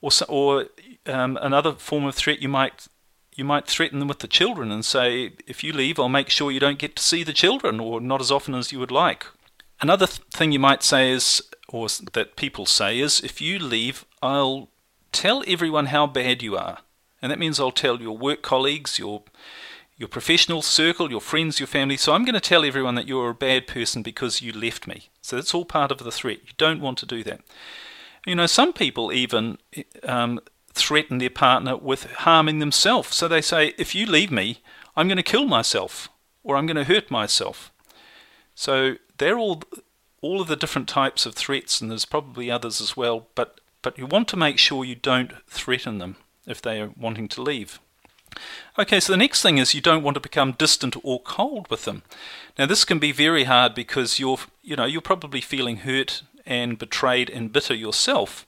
or 0.00 0.10
or 0.28 0.66
um, 1.06 1.38
another 1.42 1.72
form 1.72 2.04
of 2.06 2.14
threat 2.14 2.40
you 2.40 2.48
might 2.48 2.88
you 3.34 3.44
might 3.44 3.66
threaten 3.66 3.98
them 3.98 4.08
with 4.08 4.20
the 4.20 4.28
children 4.28 4.70
and 4.70 4.84
say, 4.84 5.32
if 5.46 5.64
you 5.64 5.72
leave, 5.72 5.98
I'll 5.98 6.08
make 6.08 6.30
sure 6.30 6.52
you 6.52 6.60
don't 6.60 6.78
get 6.78 6.96
to 6.96 7.02
see 7.02 7.24
the 7.24 7.32
children, 7.32 7.80
or 7.80 8.00
not 8.00 8.20
as 8.20 8.30
often 8.30 8.54
as 8.54 8.72
you 8.72 8.78
would 8.78 8.92
like. 8.92 9.26
Another 9.80 10.06
th- 10.06 10.20
thing 10.32 10.52
you 10.52 10.60
might 10.60 10.84
say 10.84 11.10
is, 11.10 11.42
or 11.68 11.88
that 12.12 12.36
people 12.36 12.64
say 12.64 13.00
is, 13.00 13.20
if 13.20 13.40
you 13.40 13.58
leave, 13.58 14.04
I'll 14.22 14.68
tell 15.14 15.42
everyone 15.46 15.86
how 15.86 16.06
bad 16.06 16.42
you 16.42 16.56
are, 16.56 16.78
and 17.22 17.30
that 17.30 17.38
means 17.38 17.58
I'll 17.58 17.70
tell 17.70 18.00
your 18.00 18.16
work 18.16 18.42
colleagues, 18.42 18.98
your 18.98 19.22
your 19.96 20.08
professional 20.08 20.60
circle, 20.60 21.10
your 21.10 21.20
friends, 21.20 21.60
your 21.60 21.68
family. 21.68 21.96
So 21.96 22.12
I'm 22.12 22.24
going 22.24 22.34
to 22.34 22.40
tell 22.40 22.64
everyone 22.64 22.96
that 22.96 23.06
you're 23.06 23.30
a 23.30 23.34
bad 23.34 23.68
person 23.68 24.02
because 24.02 24.42
you 24.42 24.52
left 24.52 24.88
me. 24.88 25.08
So 25.22 25.36
that's 25.36 25.54
all 25.54 25.64
part 25.64 25.92
of 25.92 25.98
the 25.98 26.10
threat. 26.10 26.40
You 26.44 26.52
don't 26.56 26.80
want 26.80 26.98
to 26.98 27.06
do 27.06 27.22
that. 27.22 27.42
You 28.26 28.34
know, 28.34 28.46
some 28.46 28.72
people 28.72 29.12
even 29.12 29.58
um, 30.02 30.40
threaten 30.72 31.18
their 31.18 31.30
partner 31.30 31.76
with 31.76 32.10
harming 32.12 32.58
themselves. 32.58 33.14
So 33.14 33.28
they 33.28 33.40
say, 33.40 33.72
if 33.78 33.94
you 33.94 34.04
leave 34.04 34.32
me, 34.32 34.62
I'm 34.96 35.06
going 35.06 35.16
to 35.16 35.22
kill 35.22 35.46
myself 35.46 36.08
or 36.42 36.56
I'm 36.56 36.66
going 36.66 36.76
to 36.76 36.92
hurt 36.92 37.10
myself. 37.10 37.72
So 38.54 38.96
they're 39.18 39.38
all 39.38 39.62
all 40.20 40.40
of 40.40 40.48
the 40.48 40.56
different 40.56 40.88
types 40.88 41.26
of 41.26 41.34
threats, 41.34 41.82
and 41.82 41.90
there's 41.90 42.06
probably 42.06 42.50
others 42.50 42.80
as 42.80 42.96
well. 42.96 43.26
But 43.34 43.60
but 43.84 43.98
you 43.98 44.06
want 44.06 44.26
to 44.28 44.36
make 44.36 44.58
sure 44.58 44.84
you 44.84 44.96
don't 44.96 45.32
threaten 45.46 45.98
them 45.98 46.16
if 46.46 46.60
they 46.60 46.80
are 46.80 46.90
wanting 46.96 47.28
to 47.28 47.42
leave. 47.42 47.78
Okay, 48.78 48.98
so 48.98 49.12
the 49.12 49.16
next 49.16 49.42
thing 49.42 49.58
is 49.58 49.74
you 49.74 49.80
don't 49.80 50.02
want 50.02 50.14
to 50.14 50.20
become 50.20 50.52
distant 50.52 50.96
or 51.04 51.20
cold 51.20 51.68
with 51.70 51.84
them. 51.84 52.02
Now 52.58 52.66
this 52.66 52.84
can 52.84 52.98
be 52.98 53.12
very 53.12 53.44
hard 53.44 53.74
because 53.74 54.18
you're 54.18 54.38
you 54.62 54.74
know 54.74 54.86
you're 54.86 55.00
probably 55.00 55.40
feeling 55.40 55.78
hurt 55.78 56.22
and 56.44 56.78
betrayed 56.78 57.30
and 57.30 57.52
bitter 57.52 57.74
yourself. 57.74 58.46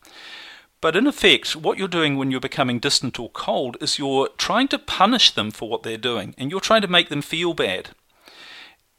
But 0.80 0.96
in 0.96 1.06
effect, 1.06 1.54
what 1.54 1.78
you're 1.78 1.88
doing 1.88 2.16
when 2.16 2.30
you're 2.30 2.40
becoming 2.40 2.78
distant 2.78 3.18
or 3.20 3.30
cold 3.30 3.76
is 3.80 3.98
you're 3.98 4.28
trying 4.36 4.68
to 4.68 4.78
punish 4.78 5.30
them 5.30 5.50
for 5.50 5.68
what 5.68 5.82
they're 5.82 5.96
doing 5.96 6.34
and 6.36 6.50
you're 6.50 6.60
trying 6.60 6.82
to 6.82 6.88
make 6.88 7.08
them 7.08 7.22
feel 7.22 7.54
bad. 7.54 7.90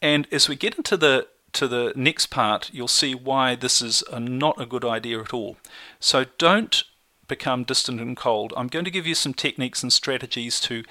And 0.01 0.27
as 0.31 0.47
we 0.47 0.55
get 0.55 0.75
into 0.75 0.97
the 0.97 1.27
to 1.53 1.67
the 1.67 1.93
next 1.95 2.27
part, 2.27 2.69
you'll 2.73 2.87
see 2.87 3.15
why 3.15 3.55
this 3.55 3.81
is 3.81 4.03
a, 4.11 4.19
not 4.19 4.61
a 4.61 4.65
good 4.65 4.85
idea 4.85 5.19
at 5.19 5.33
all. 5.33 5.57
So 5.99 6.25
don't 6.37 6.83
become 7.27 7.63
distant 7.63 7.99
and 7.99 8.15
cold. 8.15 8.53
I'm 8.55 8.67
going 8.67 8.85
to 8.85 8.91
give 8.91 9.07
you 9.07 9.15
some 9.15 9.33
techniques 9.33 9.83
and 9.83 9.91
strategies 9.91 10.59
to 10.61 10.83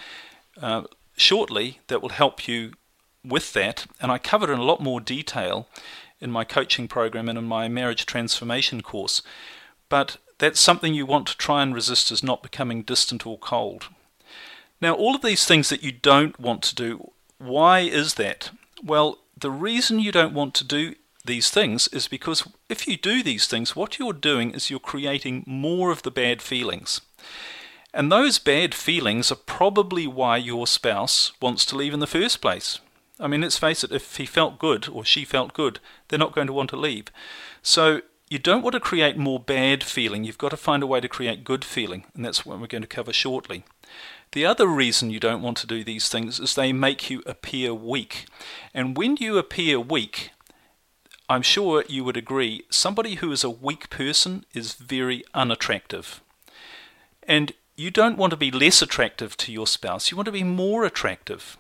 uh, 0.61 0.83
shortly 1.17 1.81
that 1.89 2.03
will 2.03 2.11
help 2.11 2.47
you 2.47 2.73
with 3.25 3.53
that, 3.55 3.87
and 4.01 4.13
I 4.13 4.19
cover 4.19 4.51
it 4.51 4.55
in 4.55 4.59
a 4.59 4.65
lot 4.65 4.81
more 4.81 5.01
detail 5.01 5.69
in 6.21 6.31
my 6.31 6.45
coaching 6.45 6.89
program 6.89 7.29
and 7.29 7.39
in 7.39 7.45
my 7.45 7.69
marriage 7.69 8.07
transformation 8.07 8.83
course. 8.83 9.21
But 9.89 10.17
that's 10.39 10.61
something 10.61 10.95
you 10.95 11.07
want 11.07 11.27
to 11.29 11.37
try 11.37 11.63
and 11.63 11.75
resist 11.75 12.13
is 12.13 12.23
not 12.23 12.43
becoming 12.43 12.83
distant 12.83 13.27
or 13.27 13.39
cold. 13.39 13.89
Now, 14.81 14.95
all 14.95 15.15
of 15.15 15.23
these 15.23 15.45
things 15.45 15.69
that 15.71 15.83
you 15.83 15.93
don't 15.93 16.39
want 16.39 16.63
to 16.65 16.75
do, 16.75 17.13
why 17.39 17.81
is 17.81 18.15
that? 18.15 18.51
Well, 18.83 19.19
the 19.39 19.51
reason 19.51 20.01
you 20.01 20.13
don't 20.13 20.35
want 20.35 20.55
to 20.55 20.65
do 20.65 20.95
these 21.25 21.51
things 21.51 21.89
is 21.89 22.09
because 22.09 22.47
if 22.69 22.87
you 22.87 22.97
do 22.97 23.23
these 23.23 23.47
things, 23.47 23.77
what 23.77 23.99
you're 23.99 24.13
doing 24.13 24.53
is 24.53 24.71
you're 24.71 24.81
creating 24.81 25.45
more 25.47 25.91
of 25.91 26.03
the 26.03 26.11
bad 26.11 26.41
feelings. 26.41 27.01
And 27.93 28.13
those 28.13 28.39
bad 28.39 28.75
feelings 28.75 29.33
are 29.33 29.37
probably 29.37 30.07
why 30.07 30.37
your 30.37 30.67
spouse 30.67 31.33
wants 31.41 31.65
to 31.67 31.77
leave 31.77 31.95
in 31.95 32.01
the 32.01 32.07
first 32.07 32.41
place. 32.41 32.79
I 33.19 33.27
mean, 33.27 33.41
let's 33.41 33.59
face 33.59 33.83
it, 33.83 33.93
if 33.93 34.17
he 34.17 34.27
felt 34.27 34.59
good 34.59 34.89
or 34.89 35.05
she 35.05 35.25
felt 35.25 35.55
good, 35.55 35.81
they're 36.09 36.19
not 36.19 36.35
going 36.35 36.47
to 36.47 36.53
want 36.53 36.71
to 36.71 36.77
leave. 36.77 37.07
So 37.63 38.03
you 38.29 38.39
don't 38.39 38.63
want 38.63 38.75
to 38.75 38.81
create 38.81 39.17
more 39.17 39.41
bad 39.41 39.83
feeling. 39.83 40.25
You've 40.25 40.37
got 40.37 40.51
to 40.51 40.57
find 40.57 40.83
a 40.83 40.87
way 40.87 41.01
to 41.01 41.09
create 41.09 41.45
good 41.45 41.65
feeling, 41.65 42.05
and 42.15 42.25
that's 42.25 42.45
what 42.45 42.61
we're 42.61 42.67
going 42.67 42.83
to 42.83 42.89
cover 42.89 43.13
shortly. 43.13 43.65
The 44.33 44.47
other 44.47 44.67
reason 44.67 45.11
you 45.11 45.21
don't 45.21 45.43
want 45.43 45.57
to 45.59 45.67
do 45.67 45.83
these 45.83 46.09
things 46.09 46.39
is 46.39 46.55
they 46.55 46.73
make 46.73 47.09
you 47.09 47.23
appear 47.27 47.73
weak. 47.73 48.27
And 48.75 48.97
when 48.97 49.17
you 49.17 49.39
appear 49.39 49.81
weak, 49.81 50.31
I'm 51.29 51.43
sure 51.43 51.85
you 51.89 52.05
would 52.05 52.17
agree, 52.17 52.65
somebody 52.71 53.17
who 53.17 53.33
is 53.33 53.43
a 53.43 53.51
weak 53.51 53.91
person 53.91 54.45
is 54.55 54.75
very 54.75 55.25
unattractive. 55.35 56.21
And 57.25 57.53
you 57.77 57.91
don't 57.91 58.17
want 58.17 58.31
to 58.31 58.37
be 58.37 58.51
less 58.51 58.81
attractive 58.81 59.37
to 59.39 59.53
your 59.53 59.67
spouse, 59.67 60.11
you 60.11 60.17
want 60.17 60.27
to 60.27 60.33
be 60.33 60.45
more 60.45 60.85
attractive. 60.85 61.57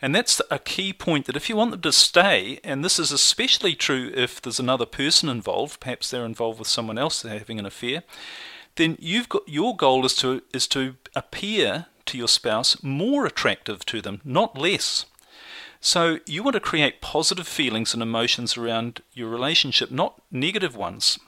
And 0.00 0.14
that's 0.14 0.40
a 0.50 0.58
key 0.58 0.92
point 0.92 1.26
that 1.26 1.36
if 1.36 1.48
you 1.48 1.56
want 1.56 1.70
them 1.70 1.80
to 1.80 1.92
stay, 1.92 2.60
and 2.62 2.84
this 2.84 2.98
is 2.98 3.10
especially 3.10 3.74
true 3.74 4.12
if 4.14 4.40
there's 4.40 4.60
another 4.60 4.86
person 4.86 5.28
involved, 5.28 5.80
perhaps 5.80 6.10
they're 6.10 6.26
involved 6.26 6.58
with 6.58 6.68
someone 6.68 6.98
else, 6.98 7.22
they're 7.22 7.38
having 7.38 7.58
an 7.58 7.66
affair, 7.66 8.02
then 8.76 8.96
you've 9.00 9.28
got 9.28 9.48
your 9.48 9.76
goal 9.76 10.04
is 10.04 10.14
to 10.16 10.42
is 10.52 10.66
to 10.68 10.96
appear 11.14 11.86
to 12.06 12.18
your 12.18 12.28
spouse 12.28 12.82
more 12.82 13.26
attractive 13.26 13.84
to 13.86 14.00
them, 14.00 14.20
not 14.24 14.58
less. 14.58 15.06
So 15.80 16.18
you 16.26 16.42
want 16.42 16.54
to 16.54 16.60
create 16.60 17.00
positive 17.00 17.46
feelings 17.46 17.92
and 17.92 18.02
emotions 18.02 18.56
around 18.56 19.02
your 19.12 19.28
relationship, 19.28 19.90
not 19.90 20.20
negative 20.30 20.74
ones. 20.74 21.18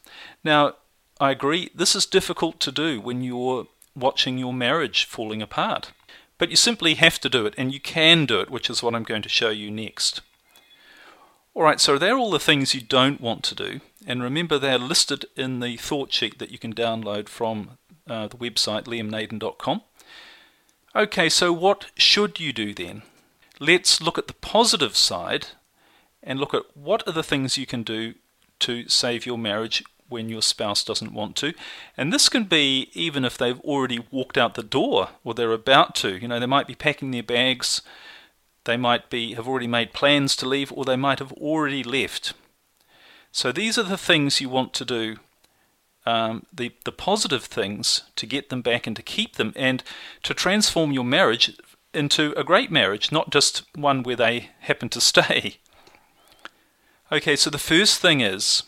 Now, 0.42 0.76
I 1.20 1.30
agree, 1.30 1.70
this 1.74 1.94
is 1.94 2.06
difficult 2.06 2.58
to 2.60 2.72
do 2.72 3.00
when 3.00 3.22
you're 3.22 3.66
watching 3.94 4.38
your 4.38 4.52
marriage 4.52 5.04
falling 5.04 5.42
apart. 5.42 5.92
But 6.38 6.50
you 6.50 6.56
simply 6.56 6.94
have 6.94 7.18
to 7.20 7.28
do 7.28 7.46
it, 7.46 7.54
and 7.56 7.72
you 7.72 7.80
can 7.80 8.26
do 8.26 8.40
it, 8.40 8.50
which 8.50 8.68
is 8.68 8.82
what 8.82 8.94
I'm 8.94 9.04
going 9.04 9.22
to 9.22 9.28
show 9.28 9.48
you 9.48 9.70
next. 9.70 10.20
Alright, 11.56 11.80
so 11.80 11.96
they're 11.96 12.18
all 12.18 12.30
the 12.30 12.38
things 12.38 12.74
you 12.74 12.82
don't 12.82 13.20
want 13.20 13.42
to 13.44 13.54
do, 13.54 13.80
and 14.06 14.22
remember 14.22 14.58
they're 14.58 14.78
listed 14.78 15.24
in 15.36 15.60
the 15.60 15.76
thought 15.78 16.12
sheet 16.12 16.38
that 16.38 16.50
you 16.50 16.58
can 16.58 16.74
download 16.74 17.28
from 17.28 17.78
uh, 18.06 18.28
the 18.28 18.36
website 18.36 18.84
liamnaden.com. 18.84 19.80
Okay, 20.94 21.28
so 21.28 21.52
what 21.52 21.86
should 21.96 22.38
you 22.38 22.52
do 22.52 22.74
then? 22.74 23.02
let's 23.58 24.00
look 24.00 24.18
at 24.18 24.26
the 24.26 24.34
positive 24.34 24.96
side 24.96 25.48
and 26.22 26.38
look 26.38 26.54
at 26.54 26.64
what 26.76 27.06
are 27.06 27.12
the 27.12 27.22
things 27.22 27.56
you 27.56 27.66
can 27.66 27.82
do 27.82 28.14
to 28.58 28.88
save 28.88 29.26
your 29.26 29.38
marriage 29.38 29.84
when 30.08 30.28
your 30.28 30.42
spouse 30.42 30.84
doesn't 30.84 31.12
want 31.12 31.36
to. 31.36 31.52
And 31.96 32.12
this 32.12 32.28
can 32.28 32.44
be 32.44 32.90
even 32.92 33.24
if 33.24 33.36
they've 33.36 33.60
already 33.60 34.04
walked 34.10 34.38
out 34.38 34.54
the 34.54 34.62
door 34.62 35.08
or 35.24 35.34
they're 35.34 35.52
about 35.52 35.94
to. 35.96 36.16
You 36.16 36.28
know, 36.28 36.38
they 36.38 36.46
might 36.46 36.66
be 36.66 36.74
packing 36.74 37.10
their 37.10 37.22
bags, 37.22 37.82
they 38.66 38.76
might 38.76 39.08
be 39.08 39.34
have 39.34 39.48
already 39.48 39.66
made 39.66 39.92
plans 39.92 40.36
to 40.36 40.48
leave, 40.48 40.70
or 40.72 40.84
they 40.84 40.96
might 40.96 41.18
have 41.18 41.32
already 41.32 41.82
left. 41.82 42.34
So 43.32 43.50
these 43.52 43.78
are 43.78 43.82
the 43.82 43.98
things 43.98 44.40
you 44.40 44.48
want 44.48 44.74
to 44.74 44.84
do. 44.84 45.16
Um, 46.04 46.46
the 46.52 46.72
the 46.84 46.92
positive 46.92 47.44
things 47.44 48.02
to 48.16 48.26
get 48.26 48.48
them 48.48 48.62
back 48.62 48.86
and 48.86 48.94
to 48.94 49.02
keep 49.02 49.36
them 49.36 49.52
and 49.56 49.82
to 50.22 50.34
transform 50.34 50.92
your 50.92 51.04
marriage 51.04 51.56
into 51.94 52.32
a 52.36 52.44
great 52.44 52.70
marriage, 52.70 53.10
not 53.10 53.30
just 53.30 53.62
one 53.74 54.02
where 54.02 54.16
they 54.16 54.50
happen 54.60 54.88
to 54.90 55.00
stay. 55.12 55.56
Okay, 57.10 57.36
so 57.36 57.50
the 57.50 57.58
first 57.58 58.00
thing 58.00 58.20
is 58.20 58.64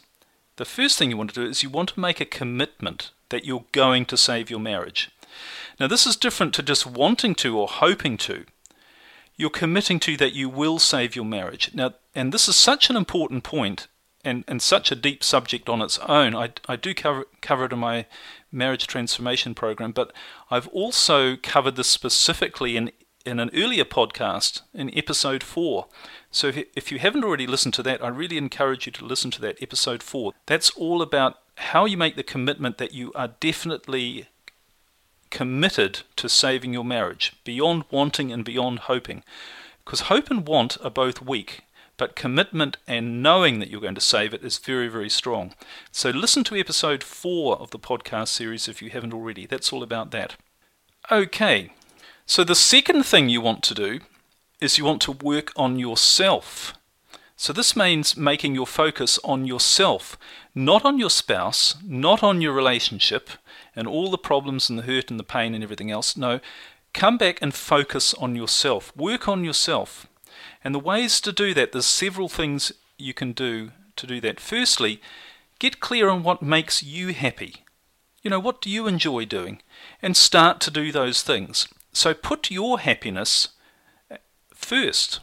the 0.56 0.64
first 0.64 0.98
thing 0.98 1.10
you 1.10 1.16
want 1.16 1.30
to 1.34 1.40
do 1.44 1.48
is 1.48 1.62
you 1.62 1.70
want 1.70 1.90
to 1.90 2.00
make 2.00 2.20
a 2.20 2.24
commitment 2.24 3.10
that 3.28 3.44
you're 3.44 3.64
going 3.72 4.04
to 4.06 4.16
save 4.16 4.50
your 4.50 4.60
marriage. 4.60 5.10
Now, 5.78 5.86
this 5.86 6.06
is 6.06 6.16
different 6.16 6.52
to 6.54 6.62
just 6.62 6.86
wanting 6.86 7.34
to 7.36 7.56
or 7.56 7.68
hoping 7.68 8.16
to. 8.18 8.44
You're 9.38 9.50
committing 9.50 10.00
to 10.00 10.16
that 10.18 10.34
you 10.34 10.50
will 10.50 10.78
save 10.78 11.16
your 11.16 11.24
marriage. 11.24 11.70
Now, 11.72 11.94
and 12.14 12.32
this 12.32 12.48
is 12.48 12.56
such 12.56 12.90
an 12.90 12.96
important 12.96 13.44
point 13.44 13.86
and, 14.24 14.44
and 14.48 14.60
such 14.60 14.90
a 14.90 14.96
deep 14.96 15.22
subject 15.22 15.68
on 15.68 15.80
its 15.80 15.96
own. 16.00 16.34
I, 16.34 16.50
I 16.66 16.76
do 16.76 16.92
cover, 16.92 17.24
cover 17.40 17.64
it 17.66 17.72
in 17.72 17.78
my 17.78 18.06
marriage 18.50 18.86
transformation 18.86 19.54
program, 19.54 19.92
but 19.92 20.12
I've 20.50 20.68
also 20.68 21.36
covered 21.36 21.76
this 21.76 21.88
specifically 21.88 22.76
in 22.76 22.90
in 23.26 23.40
an 23.40 23.50
earlier 23.54 23.84
podcast 23.84 24.62
in 24.72 24.96
episode 24.96 25.42
4. 25.42 25.86
So 26.30 26.46
if, 26.48 26.64
if 26.74 26.90
you 26.90 26.98
haven't 26.98 27.24
already 27.24 27.46
listened 27.46 27.74
to 27.74 27.82
that, 27.82 28.02
I 28.02 28.08
really 28.08 28.38
encourage 28.38 28.86
you 28.86 28.92
to 28.92 29.04
listen 29.04 29.30
to 29.32 29.40
that 29.42 29.62
episode 29.62 30.02
4. 30.02 30.32
That's 30.46 30.70
all 30.70 31.02
about 31.02 31.36
how 31.56 31.84
you 31.84 31.98
make 31.98 32.16
the 32.16 32.22
commitment 32.22 32.78
that 32.78 32.94
you 32.94 33.12
are 33.14 33.34
definitely 33.40 34.28
committed 35.30 36.00
to 36.16 36.28
saving 36.28 36.72
your 36.72 36.84
marriage, 36.84 37.32
beyond 37.44 37.84
wanting 37.90 38.32
and 38.32 38.44
beyond 38.44 38.80
hoping. 38.80 39.22
Because 39.84 40.02
hope 40.02 40.30
and 40.30 40.46
want 40.46 40.76
are 40.82 40.90
both 40.90 41.22
weak, 41.22 41.62
but 41.96 42.14
commitment 42.14 42.76
and 42.86 43.22
knowing 43.22 43.58
that 43.58 43.70
you're 43.70 43.80
going 43.80 43.94
to 43.94 44.00
save 44.00 44.32
it 44.32 44.44
is 44.44 44.58
very, 44.58 44.88
very 44.88 45.10
strong. 45.10 45.54
So 45.90 46.10
listen 46.10 46.44
to 46.44 46.56
episode 46.56 47.02
4 47.02 47.58
of 47.58 47.70
the 47.70 47.78
podcast 47.78 48.28
series 48.28 48.68
if 48.68 48.80
you 48.80 48.90
haven't 48.90 49.14
already. 49.14 49.46
That's 49.46 49.72
all 49.72 49.82
about 49.82 50.10
that. 50.12 50.36
Okay, 51.10 51.72
so 52.26 52.44
the 52.44 52.54
second 52.54 53.04
thing 53.04 53.28
you 53.28 53.40
want 53.40 53.62
to 53.64 53.74
do 53.74 54.00
is 54.60 54.78
you 54.78 54.84
want 54.84 55.00
to 55.02 55.12
work 55.12 55.52
on 55.56 55.78
yourself. 55.78 56.74
So 57.36 57.52
this 57.52 57.76
means 57.76 58.16
making 58.16 58.54
your 58.54 58.66
focus 58.66 59.18
on 59.24 59.46
yourself, 59.46 60.18
not 60.58 60.84
on 60.84 60.98
your 60.98 61.10
spouse, 61.10 61.76
not 61.84 62.22
on 62.22 62.40
your 62.40 62.52
relationship 62.52 63.30
and 63.76 63.86
all 63.86 64.10
the 64.10 64.18
problems 64.18 64.68
and 64.68 64.76
the 64.76 64.82
hurt 64.82 65.08
and 65.08 65.18
the 65.18 65.24
pain 65.24 65.54
and 65.54 65.62
everything 65.62 65.88
else. 65.88 66.16
No, 66.16 66.40
come 66.92 67.16
back 67.16 67.40
and 67.40 67.54
focus 67.54 68.12
on 68.14 68.34
yourself. 68.34 68.94
Work 68.96 69.28
on 69.28 69.44
yourself. 69.44 70.08
And 70.64 70.74
the 70.74 70.80
ways 70.80 71.20
to 71.20 71.32
do 71.32 71.54
that, 71.54 71.70
there's 71.70 71.86
several 71.86 72.28
things 72.28 72.72
you 72.98 73.14
can 73.14 73.32
do 73.32 73.70
to 73.94 74.06
do 74.06 74.20
that. 74.20 74.40
Firstly, 74.40 75.00
get 75.60 75.78
clear 75.78 76.08
on 76.08 76.24
what 76.24 76.42
makes 76.42 76.82
you 76.82 77.12
happy. 77.12 77.64
You 78.22 78.30
know, 78.30 78.40
what 78.40 78.60
do 78.60 78.68
you 78.68 78.88
enjoy 78.88 79.26
doing? 79.26 79.62
And 80.02 80.16
start 80.16 80.60
to 80.62 80.72
do 80.72 80.90
those 80.90 81.22
things. 81.22 81.68
So 81.92 82.14
put 82.14 82.50
your 82.50 82.80
happiness 82.80 83.48
uh, 84.10 84.16
first. 84.52 85.20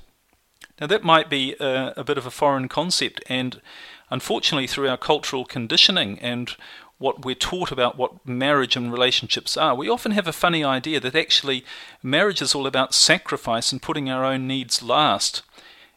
Now, 0.80 0.88
that 0.88 1.04
might 1.04 1.30
be 1.30 1.56
a, 1.60 1.94
a, 1.98 2.04
bit 2.06 2.18
of 2.18 2.26
a 2.26 2.32
foreign 2.32 2.68
concept, 2.68 3.24
and 3.28 3.62
unfortunately, 4.10 4.68
through 4.68 4.90
our 4.90 4.98
cultural 4.98 5.46
conditioning 5.46 6.20
and 6.20 6.56
what 6.98 7.26
we're 7.26 7.36
taught 7.36 7.72
about 7.72 7.98
what 7.98 8.26
marriage 8.26 8.76
and 8.76 8.92
relationships 8.92 9.58
are, 9.58 9.76
we 9.76 9.90
often 9.90 10.12
have 10.12 10.28
a 10.28 10.34
funny 10.34 10.64
idea 10.64 11.00
that 11.00 11.16
actually 11.16 11.66
marriage 12.02 12.42
is 12.42 12.56
all 12.56 12.66
about 12.68 12.94
sacrifice 12.94 13.72
and 13.72 13.82
putting 13.82 14.10
our 14.10 14.24
own 14.24 14.48
needs 14.48 14.82
last. 14.82 15.42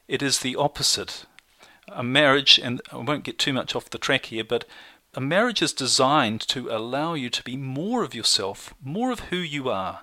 It 0.09 0.23
is 0.23 0.41
the 0.41 0.57
opposite. 0.57 1.25
A 1.88 2.03
marriage, 2.03 2.59
and 2.59 2.83
I 2.93 2.97
won't 2.97 3.25
get 3.25 3.38
too 3.38 3.53
much 3.53 3.75
off 3.75 3.91
the 3.91 3.99
track 3.99 4.27
here, 4.27 4.45
but 4.45 4.65
a 5.15 5.21
marriage 5.21 5.62
is 5.62 5.73
designed 5.73 6.41
to 6.49 6.69
allow 6.71 7.15
you 7.15 7.31
to 7.31 7.43
be 7.43 7.57
more 7.57 8.03
of 8.03 8.15
yourself, 8.15 8.75
more 8.83 9.11
of 9.11 9.21
who 9.21 9.37
you 9.37 9.71
are. 9.71 10.00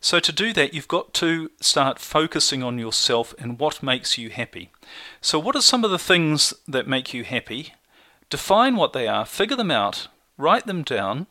So, 0.00 0.20
to 0.20 0.32
do 0.32 0.52
that, 0.52 0.74
you've 0.74 0.86
got 0.86 1.12
to 1.14 1.50
start 1.60 1.98
focusing 1.98 2.62
on 2.62 2.78
yourself 2.78 3.34
and 3.38 3.58
what 3.58 3.82
makes 3.82 4.16
you 4.16 4.30
happy. 4.30 4.70
So, 5.20 5.38
what 5.38 5.56
are 5.56 5.62
some 5.62 5.84
of 5.84 5.90
the 5.90 5.98
things 5.98 6.54
that 6.66 6.88
make 6.88 7.12
you 7.12 7.24
happy? 7.24 7.74
Define 8.30 8.76
what 8.76 8.92
they 8.92 9.06
are, 9.06 9.24
figure 9.24 9.56
them 9.56 9.70
out, 9.70 10.08
write 10.36 10.66
them 10.66 10.82
down, 10.82 11.26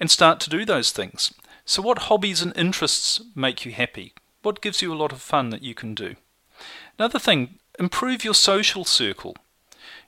and 0.00 0.10
start 0.10 0.40
to 0.40 0.50
do 0.50 0.64
those 0.64 0.90
things. 0.90 1.32
So, 1.64 1.82
what 1.82 2.00
hobbies 2.00 2.42
and 2.42 2.56
interests 2.56 3.20
make 3.34 3.64
you 3.64 3.72
happy? 3.72 4.14
What 4.42 4.60
gives 4.60 4.82
you 4.82 4.92
a 4.92 4.96
lot 4.96 5.12
of 5.12 5.22
fun 5.22 5.50
that 5.50 5.62
you 5.62 5.74
can 5.74 5.94
do? 5.94 6.16
Another 6.98 7.18
thing, 7.18 7.58
improve 7.78 8.24
your 8.24 8.34
social 8.34 8.84
circle. 8.84 9.36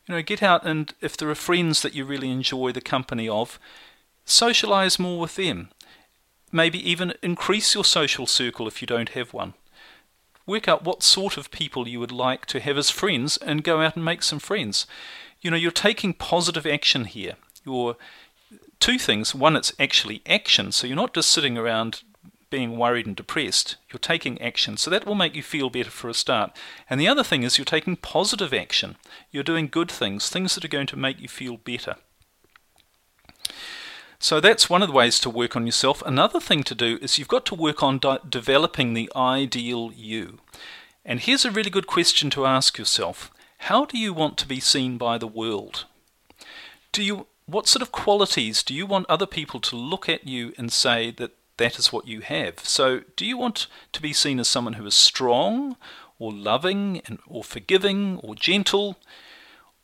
You 0.06 0.14
know, 0.14 0.22
get 0.22 0.42
out 0.42 0.66
and 0.66 0.92
if 1.00 1.16
there 1.16 1.30
are 1.30 1.34
friends 1.34 1.82
that 1.82 1.94
you 1.94 2.04
really 2.04 2.30
enjoy 2.30 2.72
the 2.72 2.80
company 2.80 3.28
of, 3.28 3.58
socialize 4.24 4.98
more 4.98 5.18
with 5.20 5.36
them. 5.36 5.70
Maybe 6.52 6.78
even 6.88 7.14
increase 7.22 7.74
your 7.74 7.84
social 7.84 8.26
circle 8.26 8.68
if 8.68 8.80
you 8.80 8.86
don't 8.86 9.10
have 9.10 9.32
one. 9.32 9.54
Work 10.46 10.68
out 10.68 10.84
what 10.84 11.02
sort 11.02 11.36
of 11.36 11.50
people 11.50 11.88
you 11.88 12.00
would 12.00 12.12
like 12.12 12.46
to 12.46 12.60
have 12.60 12.76
as 12.76 12.90
friends 12.90 13.36
and 13.38 13.64
go 13.64 13.80
out 13.80 13.96
and 13.96 14.04
make 14.04 14.22
some 14.22 14.38
friends. 14.38 14.86
You 15.40 15.50
know, 15.50 15.56
you're 15.56 15.70
taking 15.70 16.12
positive 16.12 16.66
action 16.66 17.06
here. 17.06 17.34
You're 17.64 17.96
two 18.78 18.98
things. 18.98 19.34
One, 19.34 19.56
it's 19.56 19.72
actually 19.78 20.22
action, 20.26 20.72
so 20.72 20.86
you're 20.86 20.96
not 20.96 21.14
just 21.14 21.30
sitting 21.30 21.56
around 21.56 22.02
being 22.50 22.76
worried 22.76 23.06
and 23.06 23.16
depressed. 23.16 23.76
You're 23.90 23.98
taking 23.98 24.40
action, 24.40 24.76
so 24.76 24.90
that 24.90 25.06
will 25.06 25.14
make 25.14 25.34
you 25.34 25.42
feel 25.42 25.70
better 25.70 25.90
for 25.90 26.08
a 26.08 26.14
start. 26.14 26.56
And 26.88 27.00
the 27.00 27.08
other 27.08 27.24
thing 27.24 27.42
is 27.42 27.58
you're 27.58 27.64
taking 27.64 27.96
positive 27.96 28.52
action. 28.52 28.96
You're 29.30 29.42
doing 29.42 29.68
good 29.68 29.90
things, 29.90 30.28
things 30.28 30.54
that 30.54 30.64
are 30.64 30.68
going 30.68 30.86
to 30.88 30.96
make 30.96 31.20
you 31.20 31.28
feel 31.28 31.56
better. 31.56 31.96
So 34.24 34.40
that's 34.40 34.70
one 34.70 34.80
of 34.80 34.88
the 34.88 34.94
ways 34.94 35.20
to 35.20 35.28
work 35.28 35.54
on 35.54 35.66
yourself. 35.66 36.02
Another 36.06 36.40
thing 36.40 36.62
to 36.62 36.74
do 36.74 36.98
is 37.02 37.18
you've 37.18 37.28
got 37.28 37.44
to 37.44 37.54
work 37.54 37.82
on 37.82 37.98
de- 37.98 38.20
developing 38.26 38.94
the 38.94 39.12
ideal 39.14 39.92
you. 39.94 40.38
And 41.04 41.20
here's 41.20 41.44
a 41.44 41.50
really 41.50 41.68
good 41.68 41.86
question 41.86 42.30
to 42.30 42.46
ask 42.46 42.78
yourself 42.78 43.30
How 43.68 43.84
do 43.84 43.98
you 43.98 44.14
want 44.14 44.38
to 44.38 44.48
be 44.48 44.60
seen 44.60 44.96
by 44.96 45.18
the 45.18 45.26
world? 45.26 45.84
Do 46.90 47.02
you, 47.02 47.26
what 47.44 47.68
sort 47.68 47.82
of 47.82 47.92
qualities 47.92 48.62
do 48.62 48.72
you 48.72 48.86
want 48.86 49.04
other 49.10 49.26
people 49.26 49.60
to 49.60 49.76
look 49.76 50.08
at 50.08 50.26
you 50.26 50.54
and 50.56 50.72
say 50.72 51.10
that 51.10 51.32
that 51.58 51.78
is 51.78 51.92
what 51.92 52.08
you 52.08 52.22
have? 52.22 52.60
So, 52.60 53.02
do 53.18 53.26
you 53.26 53.36
want 53.36 53.66
to 53.92 54.00
be 54.00 54.14
seen 54.14 54.40
as 54.40 54.48
someone 54.48 54.74
who 54.74 54.86
is 54.86 54.94
strong, 54.94 55.76
or 56.18 56.32
loving, 56.32 57.02
and, 57.04 57.18
or 57.26 57.44
forgiving, 57.44 58.20
or 58.20 58.34
gentle, 58.34 58.96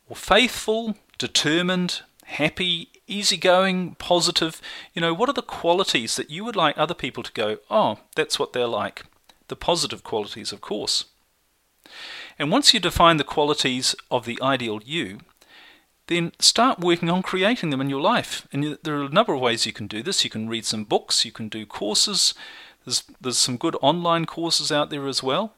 or 0.08 0.16
faithful, 0.16 0.96
determined, 1.18 2.04
happy, 2.30 2.88
easygoing, 3.06 3.96
positive. 3.96 4.60
You 4.94 5.02
know, 5.02 5.12
what 5.12 5.28
are 5.28 5.34
the 5.34 5.42
qualities 5.42 6.16
that 6.16 6.30
you 6.30 6.44
would 6.44 6.56
like 6.56 6.78
other 6.78 6.94
people 6.94 7.22
to 7.22 7.32
go, 7.32 7.58
oh, 7.70 7.98
that's 8.14 8.38
what 8.38 8.52
they're 8.52 8.66
like? 8.66 9.04
The 9.48 9.56
positive 9.56 10.04
qualities, 10.04 10.52
of 10.52 10.60
course. 10.60 11.06
And 12.38 12.50
once 12.50 12.72
you 12.72 12.80
define 12.80 13.16
the 13.16 13.24
qualities 13.24 13.94
of 14.10 14.24
the 14.24 14.40
ideal 14.40 14.80
you, 14.84 15.20
then 16.06 16.32
start 16.38 16.80
working 16.80 17.10
on 17.10 17.22
creating 17.22 17.70
them 17.70 17.80
in 17.80 17.90
your 17.90 18.00
life. 18.00 18.46
And 18.52 18.78
there 18.82 18.96
are 18.96 19.04
a 19.04 19.08
number 19.08 19.34
of 19.34 19.40
ways 19.40 19.66
you 19.66 19.72
can 19.72 19.86
do 19.86 20.02
this. 20.02 20.24
You 20.24 20.30
can 20.30 20.48
read 20.48 20.64
some 20.64 20.84
books, 20.84 21.24
you 21.24 21.32
can 21.32 21.48
do 21.48 21.66
courses. 21.66 22.34
There's, 22.84 23.02
there's 23.20 23.38
some 23.38 23.56
good 23.56 23.76
online 23.82 24.24
courses 24.24 24.72
out 24.72 24.90
there 24.90 25.06
as 25.06 25.22
well. 25.22 25.54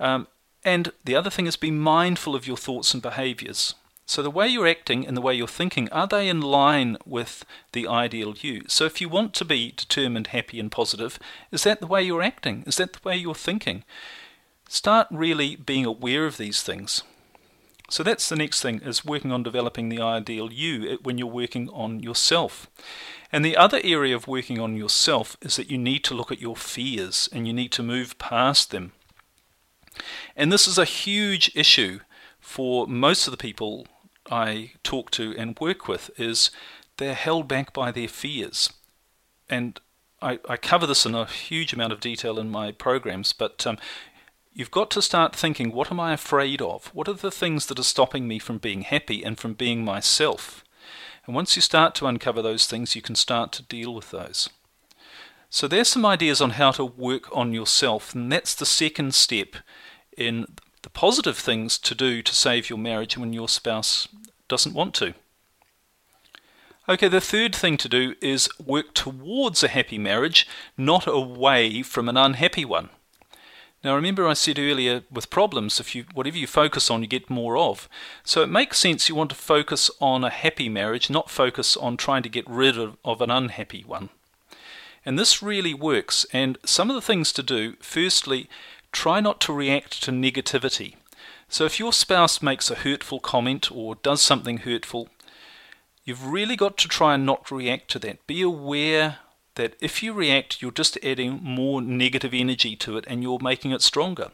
Um, 0.00 0.26
and 0.64 0.92
the 1.04 1.14
other 1.14 1.30
thing 1.30 1.46
is 1.46 1.56
be 1.56 1.70
mindful 1.70 2.34
of 2.34 2.46
your 2.46 2.56
thoughts 2.56 2.92
and 2.92 3.02
behaviors. 3.02 3.74
So 4.08 4.22
the 4.22 4.30
way 4.30 4.48
you're 4.48 4.66
acting 4.66 5.06
and 5.06 5.14
the 5.14 5.20
way 5.20 5.34
you're 5.34 5.46
thinking, 5.46 5.90
are 5.90 6.06
they 6.06 6.28
in 6.28 6.40
line 6.40 6.96
with 7.04 7.44
the 7.72 7.86
ideal 7.86 8.34
you? 8.38 8.62
So 8.66 8.86
if 8.86 9.02
you 9.02 9.08
want 9.08 9.34
to 9.34 9.44
be 9.44 9.74
determined, 9.76 10.28
happy 10.28 10.58
and 10.58 10.72
positive, 10.72 11.18
is 11.52 11.64
that 11.64 11.80
the 11.80 11.86
way 11.86 12.02
you're 12.02 12.22
acting? 12.22 12.64
Is 12.66 12.78
that 12.78 12.94
the 12.94 13.00
way 13.04 13.18
you're 13.18 13.34
thinking? 13.34 13.84
Start 14.66 15.08
really 15.10 15.56
being 15.56 15.84
aware 15.84 16.24
of 16.24 16.38
these 16.38 16.62
things. 16.62 17.02
So 17.90 18.02
that's 18.02 18.30
the 18.30 18.36
next 18.36 18.62
thing 18.62 18.80
is 18.80 19.04
working 19.04 19.30
on 19.30 19.42
developing 19.42 19.90
the 19.90 20.00
ideal 20.00 20.50
you 20.50 20.92
uh, 20.92 20.96
when 21.02 21.18
you're 21.18 21.26
working 21.26 21.68
on 21.68 22.00
yourself. 22.00 22.66
And 23.30 23.44
the 23.44 23.58
other 23.58 23.80
area 23.84 24.16
of 24.16 24.26
working 24.26 24.58
on 24.58 24.74
yourself 24.74 25.36
is 25.42 25.56
that 25.56 25.70
you 25.70 25.76
need 25.76 26.02
to 26.04 26.14
look 26.14 26.32
at 26.32 26.40
your 26.40 26.56
fears 26.56 27.28
and 27.30 27.46
you 27.46 27.52
need 27.52 27.72
to 27.72 27.82
move 27.82 28.18
past 28.18 28.70
them. 28.70 28.92
And 30.34 30.50
this 30.50 30.66
is 30.66 30.78
a 30.78 30.86
huge 30.86 31.52
issue 31.54 32.00
for 32.40 32.86
most 32.86 33.26
of 33.26 33.30
the 33.30 33.36
people 33.36 33.86
I 34.30 34.72
talk 34.82 35.10
to 35.12 35.34
and 35.36 35.58
work 35.60 35.88
with 35.88 36.10
is 36.18 36.50
they're 36.96 37.14
held 37.14 37.48
back 37.48 37.72
by 37.72 37.90
their 37.90 38.08
fears. 38.08 38.72
And 39.48 39.80
I, 40.20 40.38
I 40.48 40.56
cover 40.56 40.86
this 40.86 41.06
in 41.06 41.14
a 41.14 41.26
huge 41.26 41.72
amount 41.72 41.92
of 41.92 42.00
detail 42.00 42.38
in 42.38 42.50
my 42.50 42.72
programs, 42.72 43.32
but 43.32 43.66
um, 43.66 43.78
you've 44.52 44.70
got 44.70 44.90
to 44.90 45.02
start 45.02 45.34
thinking 45.34 45.72
what 45.72 45.90
am 45.90 46.00
I 46.00 46.12
afraid 46.12 46.60
of? 46.60 46.88
What 46.88 47.08
are 47.08 47.14
the 47.14 47.30
things 47.30 47.66
that 47.66 47.78
are 47.78 47.84
stopping 47.84 48.26
me 48.26 48.38
from 48.38 48.58
being 48.58 48.82
happy 48.82 49.22
and 49.22 49.38
from 49.38 49.54
being 49.54 49.84
myself? 49.84 50.64
And 51.26 51.34
once 51.34 51.56
you 51.56 51.62
start 51.62 51.94
to 51.96 52.06
uncover 52.06 52.42
those 52.42 52.66
things, 52.66 52.96
you 52.96 53.02
can 53.02 53.14
start 53.14 53.52
to 53.52 53.62
deal 53.62 53.94
with 53.94 54.10
those. 54.10 54.48
So 55.50 55.68
there's 55.68 55.88
some 55.88 56.04
ideas 56.04 56.40
on 56.40 56.50
how 56.50 56.72
to 56.72 56.84
work 56.84 57.34
on 57.34 57.52
yourself, 57.52 58.14
and 58.14 58.30
that's 58.30 58.54
the 58.54 58.66
second 58.66 59.14
step 59.14 59.56
in 60.16 60.46
the 60.88 60.92
positive 60.92 61.36
things 61.36 61.76
to 61.76 61.94
do 61.94 62.22
to 62.22 62.34
save 62.34 62.70
your 62.70 62.78
marriage 62.78 63.18
when 63.18 63.34
your 63.34 63.46
spouse 63.46 64.08
doesn't 64.48 64.72
want 64.72 64.94
to. 64.94 65.12
Okay, 66.88 67.08
the 67.08 67.20
third 67.20 67.54
thing 67.54 67.76
to 67.76 67.90
do 67.90 68.14
is 68.22 68.48
work 68.58 68.94
towards 68.94 69.62
a 69.62 69.68
happy 69.68 69.98
marriage, 69.98 70.48
not 70.78 71.06
away 71.06 71.82
from 71.82 72.08
an 72.08 72.16
unhappy 72.16 72.64
one. 72.64 72.88
Now 73.84 73.94
remember 73.94 74.26
I 74.26 74.32
said 74.32 74.58
earlier 74.58 75.02
with 75.10 75.28
problems 75.28 75.78
if 75.78 75.94
you 75.94 76.06
whatever 76.14 76.38
you 76.38 76.46
focus 76.46 76.90
on 76.90 77.02
you 77.02 77.06
get 77.06 77.28
more 77.28 77.58
of. 77.58 77.86
So 78.24 78.40
it 78.40 78.48
makes 78.48 78.78
sense 78.78 79.10
you 79.10 79.14
want 79.14 79.28
to 79.28 79.36
focus 79.36 79.90
on 80.00 80.24
a 80.24 80.30
happy 80.30 80.70
marriage, 80.70 81.10
not 81.10 81.28
focus 81.28 81.76
on 81.76 81.98
trying 81.98 82.22
to 82.22 82.30
get 82.30 82.48
rid 82.48 82.78
of, 82.78 82.96
of 83.04 83.20
an 83.20 83.30
unhappy 83.30 83.84
one. 83.84 84.08
And 85.04 85.18
this 85.18 85.42
really 85.42 85.74
works 85.74 86.24
and 86.32 86.56
some 86.64 86.88
of 86.88 86.94
the 86.96 87.02
things 87.02 87.30
to 87.34 87.42
do, 87.42 87.76
firstly, 87.80 88.48
try 88.92 89.20
not 89.20 89.40
to 89.42 89.52
react 89.52 90.02
to 90.02 90.10
negativity. 90.10 90.94
So 91.48 91.64
if 91.64 91.78
your 91.78 91.92
spouse 91.92 92.42
makes 92.42 92.70
a 92.70 92.76
hurtful 92.76 93.20
comment 93.20 93.70
or 93.72 93.94
does 93.96 94.20
something 94.20 94.58
hurtful, 94.58 95.08
you've 96.04 96.26
really 96.26 96.56
got 96.56 96.76
to 96.78 96.88
try 96.88 97.14
and 97.14 97.24
not 97.24 97.50
react 97.50 97.90
to 97.92 97.98
that. 98.00 98.26
Be 98.26 98.42
aware 98.42 99.18
that 99.54 99.74
if 99.80 100.02
you 100.02 100.12
react, 100.12 100.60
you're 100.60 100.70
just 100.70 100.98
adding 101.02 101.40
more 101.42 101.80
negative 101.80 102.32
energy 102.34 102.76
to 102.76 102.96
it 102.96 103.04
and 103.08 103.22
you're 103.22 103.40
making 103.40 103.72
it 103.72 103.82
stronger. 103.82 104.30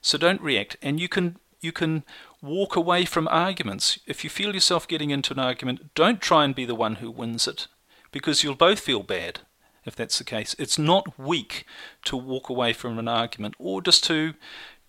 So 0.00 0.18
don't 0.18 0.40
react. 0.40 0.76
And 0.82 1.00
you 1.00 1.08
can 1.08 1.36
you 1.60 1.72
can 1.72 2.04
walk 2.40 2.76
away 2.76 3.04
from 3.04 3.26
arguments. 3.28 3.98
If 4.06 4.22
you 4.22 4.30
feel 4.30 4.54
yourself 4.54 4.86
getting 4.86 5.10
into 5.10 5.32
an 5.32 5.40
argument, 5.40 5.94
don't 5.94 6.20
try 6.20 6.44
and 6.44 6.54
be 6.54 6.64
the 6.64 6.74
one 6.74 6.96
who 6.96 7.10
wins 7.10 7.48
it 7.48 7.66
because 8.12 8.42
you'll 8.42 8.54
both 8.54 8.78
feel 8.78 9.02
bad 9.02 9.40
if 9.88 9.96
that's 9.96 10.18
the 10.18 10.24
case. 10.24 10.54
It's 10.58 10.78
not 10.78 11.18
weak 11.18 11.64
to 12.04 12.16
walk 12.16 12.48
away 12.48 12.72
from 12.72 12.98
an 12.98 13.08
argument 13.08 13.54
or 13.58 13.82
just 13.82 14.04
to 14.04 14.34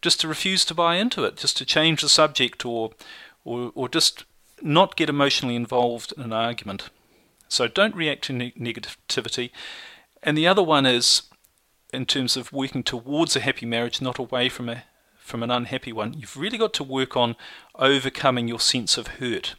just 0.02 0.22
to 0.22 0.28
refuse 0.28 0.64
to 0.66 0.74
buy 0.74 0.96
into 0.96 1.26
it, 1.26 1.36
just 1.36 1.58
to 1.58 1.66
change 1.66 2.02
the 2.02 2.10
subject 2.10 2.66
or 2.66 2.92
or, 3.44 3.72
or 3.74 3.90
just 3.90 4.26
not 4.62 4.96
get 4.96 5.10
emotionally 5.10 5.56
involved 5.56 6.14
in 6.16 6.24
an 6.24 6.34
argument. 6.34 6.90
So 7.48 7.68
don't 7.68 7.96
react 7.96 8.26
to 8.26 8.34
ne- 8.34 8.52
negativity. 8.52 9.52
And 10.22 10.38
the 10.38 10.48
other 10.48 10.64
one 10.64 10.86
is 10.86 11.24
in 11.92 12.06
terms 12.06 12.38
of 12.38 12.54
working 12.54 12.84
towards 12.84 13.36
a 13.36 13.40
happy 13.40 13.66
marriage, 13.66 14.02
not 14.02 14.20
away 14.20 14.50
from 14.50 14.70
a 14.70 14.84
from 15.18 15.44
an 15.44 15.52
unhappy 15.52 15.94
one. 15.94 16.14
You've 16.14 16.38
really 16.38 16.58
got 16.58 16.74
to 16.74 16.84
work 16.84 17.16
on 17.16 17.36
overcoming 17.76 18.48
your 18.48 18.60
sense 18.60 18.98
of 18.98 19.08
hurt. 19.20 19.56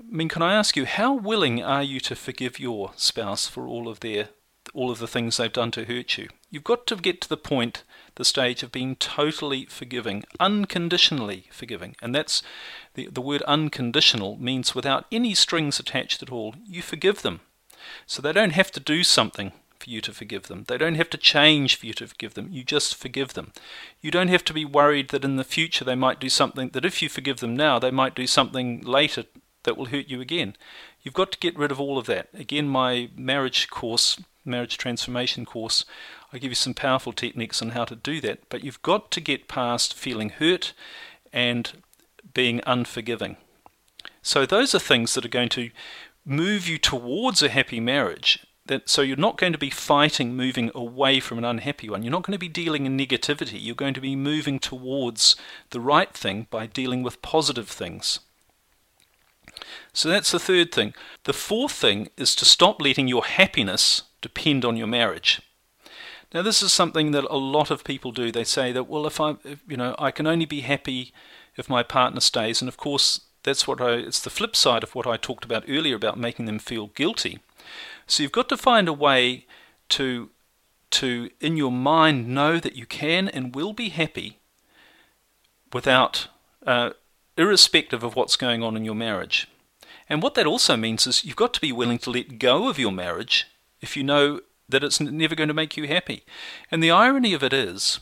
I 0.00 0.04
mean, 0.16 0.28
can 0.28 0.42
I 0.42 0.54
ask 0.54 0.76
you, 0.76 0.86
how 0.86 1.12
willing 1.12 1.62
are 1.62 1.82
you 1.82 2.00
to 2.00 2.14
forgive 2.14 2.58
your 2.58 2.92
spouse 2.96 3.46
for 3.46 3.66
all 3.66 3.88
of 3.88 4.00
their 4.00 4.28
all 4.74 4.90
of 4.90 4.98
the 4.98 5.08
things 5.08 5.36
they've 5.36 5.52
done 5.52 5.70
to 5.72 5.84
hurt 5.84 6.18
you? 6.18 6.28
You've 6.50 6.64
got 6.64 6.86
to 6.86 6.96
get 6.96 7.20
to 7.22 7.28
the 7.28 7.36
point, 7.36 7.82
the 8.14 8.24
stage 8.24 8.62
of 8.62 8.70
being 8.70 8.96
totally 8.96 9.64
forgiving, 9.64 10.24
unconditionally 10.38 11.46
forgiving. 11.50 11.96
And 12.00 12.14
that's 12.14 12.42
the, 12.94 13.08
the 13.10 13.20
word 13.20 13.42
unconditional 13.42 14.36
means 14.36 14.74
without 14.74 15.06
any 15.10 15.34
strings 15.34 15.80
attached 15.80 16.22
at 16.22 16.30
all. 16.30 16.54
You 16.64 16.82
forgive 16.82 17.22
them. 17.22 17.40
So 18.06 18.20
they 18.20 18.32
don't 18.32 18.50
have 18.50 18.70
to 18.72 18.80
do 18.80 19.02
something 19.02 19.52
for 19.78 19.90
you 19.90 20.00
to 20.02 20.12
forgive 20.12 20.44
them. 20.44 20.64
They 20.68 20.78
don't 20.78 20.96
have 20.96 21.10
to 21.10 21.18
change 21.18 21.76
for 21.76 21.86
you 21.86 21.94
to 21.94 22.06
forgive 22.06 22.34
them. 22.34 22.48
You 22.50 22.64
just 22.64 22.94
forgive 22.94 23.34
them. 23.34 23.52
You 24.00 24.10
don't 24.10 24.28
have 24.28 24.44
to 24.44 24.52
be 24.52 24.64
worried 24.64 25.08
that 25.10 25.24
in 25.24 25.36
the 25.36 25.44
future 25.44 25.84
they 25.84 25.94
might 25.94 26.20
do 26.20 26.28
something, 26.28 26.70
that 26.70 26.84
if 26.84 27.00
you 27.00 27.08
forgive 27.08 27.40
them 27.40 27.56
now, 27.56 27.78
they 27.78 27.90
might 27.90 28.14
do 28.14 28.26
something 28.26 28.82
later 28.82 29.24
that 29.68 29.76
will 29.76 29.86
hurt 29.86 30.08
you 30.08 30.22
again. 30.22 30.56
You've 31.02 31.12
got 31.12 31.30
to 31.32 31.38
get 31.38 31.58
rid 31.58 31.70
of 31.70 31.78
all 31.78 31.98
of 31.98 32.06
that. 32.06 32.28
Again, 32.32 32.68
my 32.70 33.10
marriage 33.14 33.68
course, 33.68 34.18
marriage 34.46 34.78
transformation 34.78 35.44
course, 35.44 35.84
I 36.32 36.38
give 36.38 36.50
you 36.50 36.54
some 36.54 36.72
powerful 36.72 37.12
techniques 37.12 37.60
on 37.60 37.70
how 37.70 37.84
to 37.84 37.94
do 37.94 38.18
that. 38.22 38.48
But 38.48 38.64
you've 38.64 38.80
got 38.80 39.10
to 39.10 39.20
get 39.20 39.46
past 39.46 39.92
feeling 39.92 40.30
hurt 40.30 40.72
and 41.34 41.70
being 42.32 42.62
unforgiving. 42.66 43.36
So 44.22 44.46
those 44.46 44.74
are 44.74 44.78
things 44.78 45.12
that 45.12 45.26
are 45.26 45.28
going 45.28 45.50
to 45.50 45.70
move 46.24 46.66
you 46.66 46.78
towards 46.78 47.42
a 47.42 47.50
happy 47.50 47.78
marriage. 47.78 48.46
That, 48.64 48.88
so 48.88 49.02
you're 49.02 49.16
not 49.18 49.36
going 49.36 49.52
to 49.52 49.58
be 49.58 49.70
fighting 49.70 50.34
moving 50.34 50.70
away 50.74 51.20
from 51.20 51.36
an 51.36 51.44
unhappy 51.44 51.90
one. 51.90 52.02
You're 52.02 52.12
not 52.12 52.22
going 52.22 52.32
to 52.32 52.38
be 52.38 52.48
dealing 52.48 52.86
in 52.86 52.96
negativity. 52.96 53.58
You're 53.60 53.74
going 53.74 53.94
to 53.94 54.00
be 54.00 54.16
moving 54.16 54.58
towards 54.58 55.36
the 55.70 55.80
right 55.80 56.12
thing 56.14 56.46
by 56.50 56.66
dealing 56.66 57.02
with 57.02 57.20
positive 57.20 57.68
things. 57.68 58.20
So 59.92 60.08
that's 60.08 60.30
the 60.30 60.38
third 60.38 60.72
thing. 60.72 60.94
The 61.24 61.32
fourth 61.32 61.72
thing 61.72 62.08
is 62.16 62.34
to 62.36 62.44
stop 62.44 62.80
letting 62.80 63.08
your 63.08 63.24
happiness 63.24 64.02
depend 64.20 64.64
on 64.64 64.76
your 64.76 64.86
marriage. 64.86 65.40
Now, 66.32 66.42
this 66.42 66.62
is 66.62 66.72
something 66.72 67.12
that 67.12 67.24
a 67.30 67.38
lot 67.38 67.70
of 67.70 67.84
people 67.84 68.12
do. 68.12 68.30
They 68.30 68.44
say 68.44 68.70
that, 68.72 68.88
well, 68.88 69.06
if 69.06 69.18
I, 69.20 69.36
if, 69.44 69.60
you 69.66 69.78
know, 69.78 69.94
I 69.98 70.10
can 70.10 70.26
only 70.26 70.44
be 70.44 70.60
happy 70.60 71.12
if 71.56 71.70
my 71.70 71.82
partner 71.82 72.20
stays, 72.20 72.60
and 72.60 72.68
of 72.68 72.76
course, 72.76 73.22
that's 73.44 73.66
what 73.66 73.80
I. 73.80 73.92
It's 73.92 74.20
the 74.20 74.30
flip 74.30 74.54
side 74.54 74.82
of 74.82 74.94
what 74.94 75.06
I 75.06 75.16
talked 75.16 75.44
about 75.44 75.64
earlier 75.68 75.96
about 75.96 76.18
making 76.18 76.44
them 76.44 76.58
feel 76.58 76.88
guilty. 76.88 77.38
So 78.06 78.22
you've 78.22 78.32
got 78.32 78.48
to 78.50 78.56
find 78.56 78.88
a 78.88 78.92
way 78.92 79.46
to, 79.90 80.30
to 80.90 81.30
in 81.40 81.56
your 81.56 81.72
mind 81.72 82.28
know 82.28 82.58
that 82.58 82.76
you 82.76 82.84
can 82.84 83.28
and 83.28 83.54
will 83.54 83.72
be 83.72 83.88
happy, 83.88 84.38
without, 85.72 86.28
uh, 86.66 86.90
irrespective 87.38 88.02
of 88.02 88.16
what's 88.16 88.36
going 88.36 88.62
on 88.62 88.76
in 88.76 88.84
your 88.84 88.94
marriage. 88.94 89.48
And 90.08 90.22
what 90.22 90.34
that 90.34 90.46
also 90.46 90.76
means 90.76 91.06
is 91.06 91.24
you've 91.24 91.36
got 91.36 91.52
to 91.54 91.60
be 91.60 91.72
willing 91.72 91.98
to 91.98 92.10
let 92.10 92.38
go 92.38 92.68
of 92.68 92.78
your 92.78 92.92
marriage 92.92 93.46
if 93.80 93.96
you 93.96 94.02
know 94.02 94.40
that 94.68 94.84
it's 94.84 95.00
never 95.00 95.34
going 95.34 95.48
to 95.48 95.54
make 95.54 95.76
you 95.76 95.86
happy. 95.86 96.24
And 96.70 96.82
the 96.82 96.90
irony 96.90 97.32
of 97.34 97.42
it 97.42 97.52
is 97.52 98.00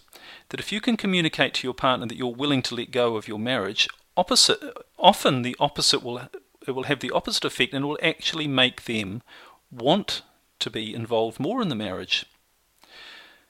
that 0.48 0.60
if 0.60 0.72
you 0.72 0.80
can 0.80 0.96
communicate 0.96 1.54
to 1.54 1.66
your 1.66 1.74
partner 1.74 2.06
that 2.06 2.16
you're 2.16 2.34
willing 2.34 2.62
to 2.62 2.74
let 2.74 2.90
go 2.90 3.16
of 3.16 3.28
your 3.28 3.38
marriage, 3.38 3.88
opposite 4.16 4.58
often 4.98 5.42
the 5.42 5.56
opposite 5.60 6.02
will 6.02 6.28
it 6.66 6.72
will 6.72 6.84
have 6.84 7.00
the 7.00 7.12
opposite 7.12 7.44
effect 7.44 7.72
and 7.72 7.84
will 7.84 7.98
actually 8.02 8.48
make 8.48 8.84
them 8.84 9.22
want 9.70 10.22
to 10.58 10.70
be 10.70 10.94
involved 10.94 11.38
more 11.38 11.62
in 11.62 11.68
the 11.68 11.74
marriage. 11.74 12.26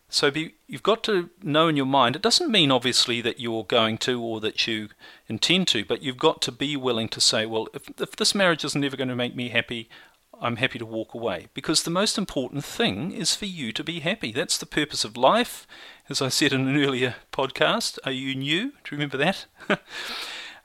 So 0.09 0.31
be, 0.31 0.55
you've 0.67 0.83
got 0.83 1.03
to 1.05 1.31
know 1.43 1.69
in 1.69 1.77
your 1.77 1.87
mind, 1.87 2.15
it 2.15 2.23
doesn't 2.23 2.51
mean 2.51 2.71
obviously 2.71 3.21
that 3.23 3.41
you're 3.41 3.65
going 3.65 3.99
to 3.99 4.23
or 4.23 4.41
that 4.41 4.67
you 4.67 4.89
intend 5.29 5.69
to, 5.69 5.85
but 5.85 6.03
you've 6.03 6.19
got 6.19 6.41
to 6.43 6.53
be 6.53 6.77
willing 6.77 7.09
to 7.09 7.21
say, 7.21 7.45
well, 7.45 7.67
if, 7.75 7.91
if 8.01 8.15
this 8.15 8.35
marriage 8.35 8.65
is 8.65 8.77
never 8.77 8.97
going 8.97 9.09
to 9.09 9.17
make 9.17 9.35
me 9.35 9.49
happy, 9.49 9.89
I'm 10.41 10.57
happy 10.57 10.79
to 10.79 10.87
walk 10.87 11.15
away. 11.15 11.49
Because 11.55 11.83
the 11.83 11.91
most 11.91 12.19
important 12.19 12.65
thing 12.65 13.11
is 13.11 13.35
for 13.35 13.47
you 13.47 13.73
to 13.73 13.83
be 13.83 14.01
happy. 14.01 14.33
That's 14.33 14.59
the 14.59 14.67
purpose 14.67 15.05
of 15.05 15.17
life. 15.17 15.67
As 16.09 16.23
I 16.23 16.29
said 16.29 16.53
in 16.53 16.69
an 16.69 16.83
earlier 16.83 17.17
podcast, 17.33 17.99
are 18.05 18.13
you 18.13 18.35
new? 18.35 18.71
Do 18.85 18.95
you 18.95 18.99
remember 18.99 19.17
that? 19.17 19.47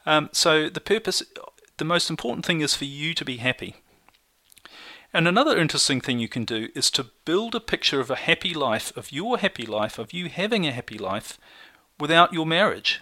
um, 0.05 0.29
so 0.31 0.69
the 0.69 0.81
purpose, 0.81 1.23
the 1.77 1.85
most 1.85 2.09
important 2.09 2.45
thing 2.45 2.61
is 2.61 2.75
for 2.75 2.85
you 2.85 3.13
to 3.15 3.25
be 3.25 3.37
happy. 3.37 3.77
And 5.13 5.27
another 5.27 5.57
interesting 5.57 5.99
thing 5.99 6.19
you 6.19 6.29
can 6.29 6.45
do 6.45 6.69
is 6.73 6.89
to 6.91 7.07
build 7.25 7.53
a 7.53 7.59
picture 7.59 7.99
of 7.99 8.09
a 8.09 8.15
happy 8.15 8.53
life, 8.53 8.95
of 8.95 9.11
your 9.11 9.37
happy 9.37 9.65
life, 9.65 9.99
of 9.99 10.13
you 10.13 10.29
having 10.29 10.65
a 10.65 10.71
happy 10.71 10.97
life 10.97 11.37
without 11.99 12.33
your 12.33 12.45
marriage. 12.45 13.01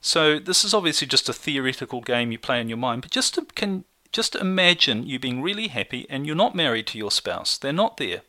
So 0.00 0.38
this 0.38 0.64
is 0.64 0.72
obviously 0.72 1.06
just 1.06 1.28
a 1.28 1.34
theoretical 1.34 2.00
game 2.00 2.32
you 2.32 2.38
play 2.38 2.60
in 2.60 2.68
your 2.68 2.78
mind, 2.78 3.02
but 3.02 3.10
just 3.10 3.34
to, 3.34 3.44
can 3.54 3.84
just 4.10 4.34
imagine 4.34 5.06
you 5.06 5.18
being 5.18 5.42
really 5.42 5.68
happy 5.68 6.06
and 6.08 6.26
you're 6.26 6.36
not 6.36 6.54
married 6.54 6.86
to 6.88 6.98
your 6.98 7.10
spouse. 7.10 7.58
They're 7.58 7.72
not 7.72 7.98
there. 7.98 8.22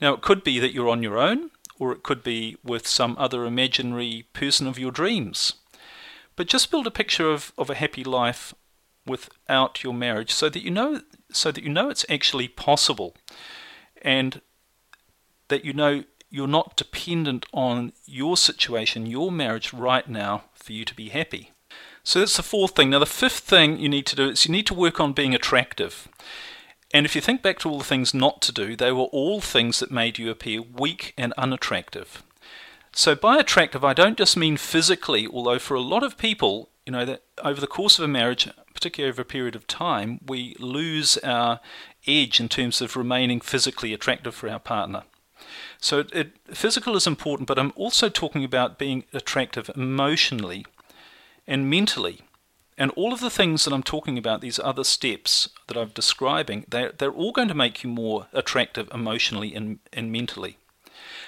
Now 0.00 0.14
it 0.14 0.22
could 0.22 0.42
be 0.42 0.58
that 0.60 0.72
you're 0.72 0.88
on 0.88 1.02
your 1.02 1.18
own, 1.18 1.50
or 1.78 1.92
it 1.92 2.02
could 2.02 2.22
be 2.22 2.56
with 2.64 2.86
some 2.86 3.16
other 3.18 3.44
imaginary 3.44 4.26
person 4.32 4.66
of 4.66 4.78
your 4.78 4.90
dreams. 4.90 5.54
But 6.36 6.46
just 6.46 6.70
build 6.70 6.86
a 6.86 6.92
picture 6.92 7.30
of, 7.30 7.52
of 7.58 7.68
a 7.68 7.74
happy 7.74 8.04
life 8.04 8.54
without 9.06 9.82
your 9.82 9.94
marriage 9.94 10.32
so 10.32 10.48
that 10.48 10.62
you 10.62 10.70
know 10.70 11.02
so 11.34 11.50
that 11.52 11.64
you 11.64 11.70
know 11.70 11.90
it's 11.90 12.06
actually 12.08 12.48
possible 12.48 13.16
and 14.02 14.40
that 15.48 15.64
you 15.64 15.72
know 15.72 16.04
you're 16.30 16.48
not 16.48 16.76
dependent 16.76 17.46
on 17.52 17.92
your 18.06 18.36
situation, 18.36 19.06
your 19.06 19.30
marriage 19.30 19.72
right 19.72 20.08
now 20.08 20.44
for 20.54 20.72
you 20.72 20.84
to 20.84 20.94
be 20.94 21.10
happy. 21.10 21.52
So 22.02 22.18
that's 22.18 22.36
the 22.36 22.42
fourth 22.42 22.74
thing. 22.74 22.90
Now, 22.90 22.98
the 22.98 23.06
fifth 23.06 23.40
thing 23.40 23.78
you 23.78 23.88
need 23.88 24.04
to 24.06 24.16
do 24.16 24.30
is 24.30 24.44
you 24.44 24.52
need 24.52 24.66
to 24.66 24.74
work 24.74 24.98
on 24.98 25.12
being 25.12 25.34
attractive. 25.34 26.08
And 26.92 27.06
if 27.06 27.14
you 27.14 27.20
think 27.20 27.40
back 27.40 27.58
to 27.60 27.68
all 27.68 27.78
the 27.78 27.84
things 27.84 28.12
not 28.12 28.42
to 28.42 28.52
do, 28.52 28.76
they 28.76 28.92
were 28.92 29.04
all 29.04 29.40
things 29.40 29.80
that 29.80 29.90
made 29.90 30.18
you 30.18 30.30
appear 30.30 30.60
weak 30.60 31.14
and 31.16 31.32
unattractive. 31.38 32.22
So 32.92 33.14
by 33.14 33.38
attractive, 33.38 33.84
I 33.84 33.94
don't 33.94 34.18
just 34.18 34.36
mean 34.36 34.56
physically, 34.56 35.26
although 35.26 35.58
for 35.58 35.74
a 35.74 35.80
lot 35.80 36.02
of 36.02 36.18
people, 36.18 36.68
you 36.86 36.92
know, 36.92 37.04
that 37.04 37.22
over 37.42 37.60
the 37.60 37.66
course 37.66 37.98
of 37.98 38.04
a 38.04 38.08
marriage, 38.08 38.48
particularly 38.84 39.10
over 39.10 39.22
a 39.22 39.24
period 39.24 39.56
of 39.56 39.66
time, 39.66 40.20
we 40.26 40.54
lose 40.58 41.16
our 41.18 41.58
edge 42.06 42.38
in 42.38 42.50
terms 42.50 42.82
of 42.82 42.96
remaining 42.96 43.40
physically 43.40 43.94
attractive 43.94 44.34
for 44.34 44.46
our 44.46 44.58
partner. 44.58 45.04
So 45.80 46.00
it, 46.00 46.12
it, 46.12 46.32
physical 46.48 46.94
is 46.94 47.06
important, 47.06 47.48
but 47.48 47.58
I'm 47.58 47.72
also 47.76 48.10
talking 48.10 48.44
about 48.44 48.78
being 48.78 49.04
attractive 49.14 49.70
emotionally 49.74 50.66
and 51.46 51.70
mentally. 51.70 52.20
And 52.76 52.90
all 52.90 53.14
of 53.14 53.20
the 53.20 53.30
things 53.30 53.64
that 53.64 53.72
I'm 53.72 53.82
talking 53.82 54.18
about, 54.18 54.42
these 54.42 54.58
other 54.58 54.84
steps 54.84 55.48
that 55.68 55.78
I'm 55.78 55.92
describing, 55.94 56.66
they're, 56.68 56.92
they're 56.92 57.10
all 57.10 57.32
going 57.32 57.48
to 57.48 57.54
make 57.54 57.82
you 57.82 57.88
more 57.88 58.26
attractive 58.34 58.90
emotionally 58.92 59.54
and, 59.54 59.78
and 59.94 60.12
mentally. 60.12 60.58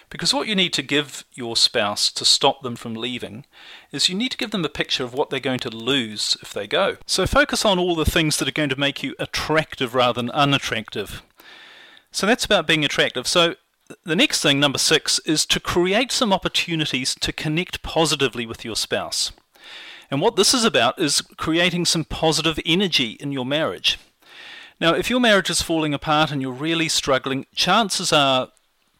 Because 0.08 0.32
what 0.32 0.46
you 0.46 0.54
need 0.54 0.72
to 0.74 0.82
give 0.82 1.24
your 1.34 1.56
spouse 1.56 2.12
to 2.12 2.24
stop 2.24 2.62
them 2.62 2.76
from 2.76 2.94
leaving 2.94 3.44
is 3.90 4.08
you 4.08 4.14
need 4.14 4.30
to 4.30 4.36
give 4.36 4.52
them 4.52 4.64
a 4.64 4.68
picture 4.68 5.02
of 5.02 5.12
what 5.12 5.30
they're 5.30 5.40
going 5.40 5.58
to 5.60 5.70
lose 5.70 6.36
if 6.40 6.52
they 6.52 6.66
go. 6.66 6.96
So 7.06 7.26
focus 7.26 7.64
on 7.64 7.78
all 7.78 7.96
the 7.96 8.04
things 8.04 8.36
that 8.36 8.48
are 8.48 8.52
going 8.52 8.68
to 8.68 8.78
make 8.78 9.02
you 9.02 9.14
attractive 9.18 9.94
rather 9.94 10.22
than 10.22 10.30
unattractive. 10.30 11.22
So 12.12 12.26
that's 12.26 12.44
about 12.44 12.66
being 12.66 12.84
attractive. 12.84 13.26
So 13.26 13.56
the 14.04 14.16
next 14.16 14.42
thing, 14.42 14.60
number 14.60 14.78
six, 14.78 15.18
is 15.20 15.44
to 15.46 15.60
create 15.60 16.12
some 16.12 16.32
opportunities 16.32 17.14
to 17.16 17.32
connect 17.32 17.82
positively 17.82 18.46
with 18.46 18.64
your 18.64 18.76
spouse. 18.76 19.32
And 20.10 20.20
what 20.20 20.36
this 20.36 20.54
is 20.54 20.64
about 20.64 21.00
is 21.00 21.20
creating 21.20 21.84
some 21.84 22.04
positive 22.04 22.60
energy 22.64 23.12
in 23.20 23.32
your 23.32 23.44
marriage. 23.44 23.98
Now, 24.80 24.94
if 24.94 25.10
your 25.10 25.20
marriage 25.20 25.50
is 25.50 25.62
falling 25.62 25.94
apart 25.94 26.30
and 26.30 26.40
you're 26.40 26.52
really 26.52 26.88
struggling, 26.88 27.46
chances 27.54 28.12
are 28.12 28.50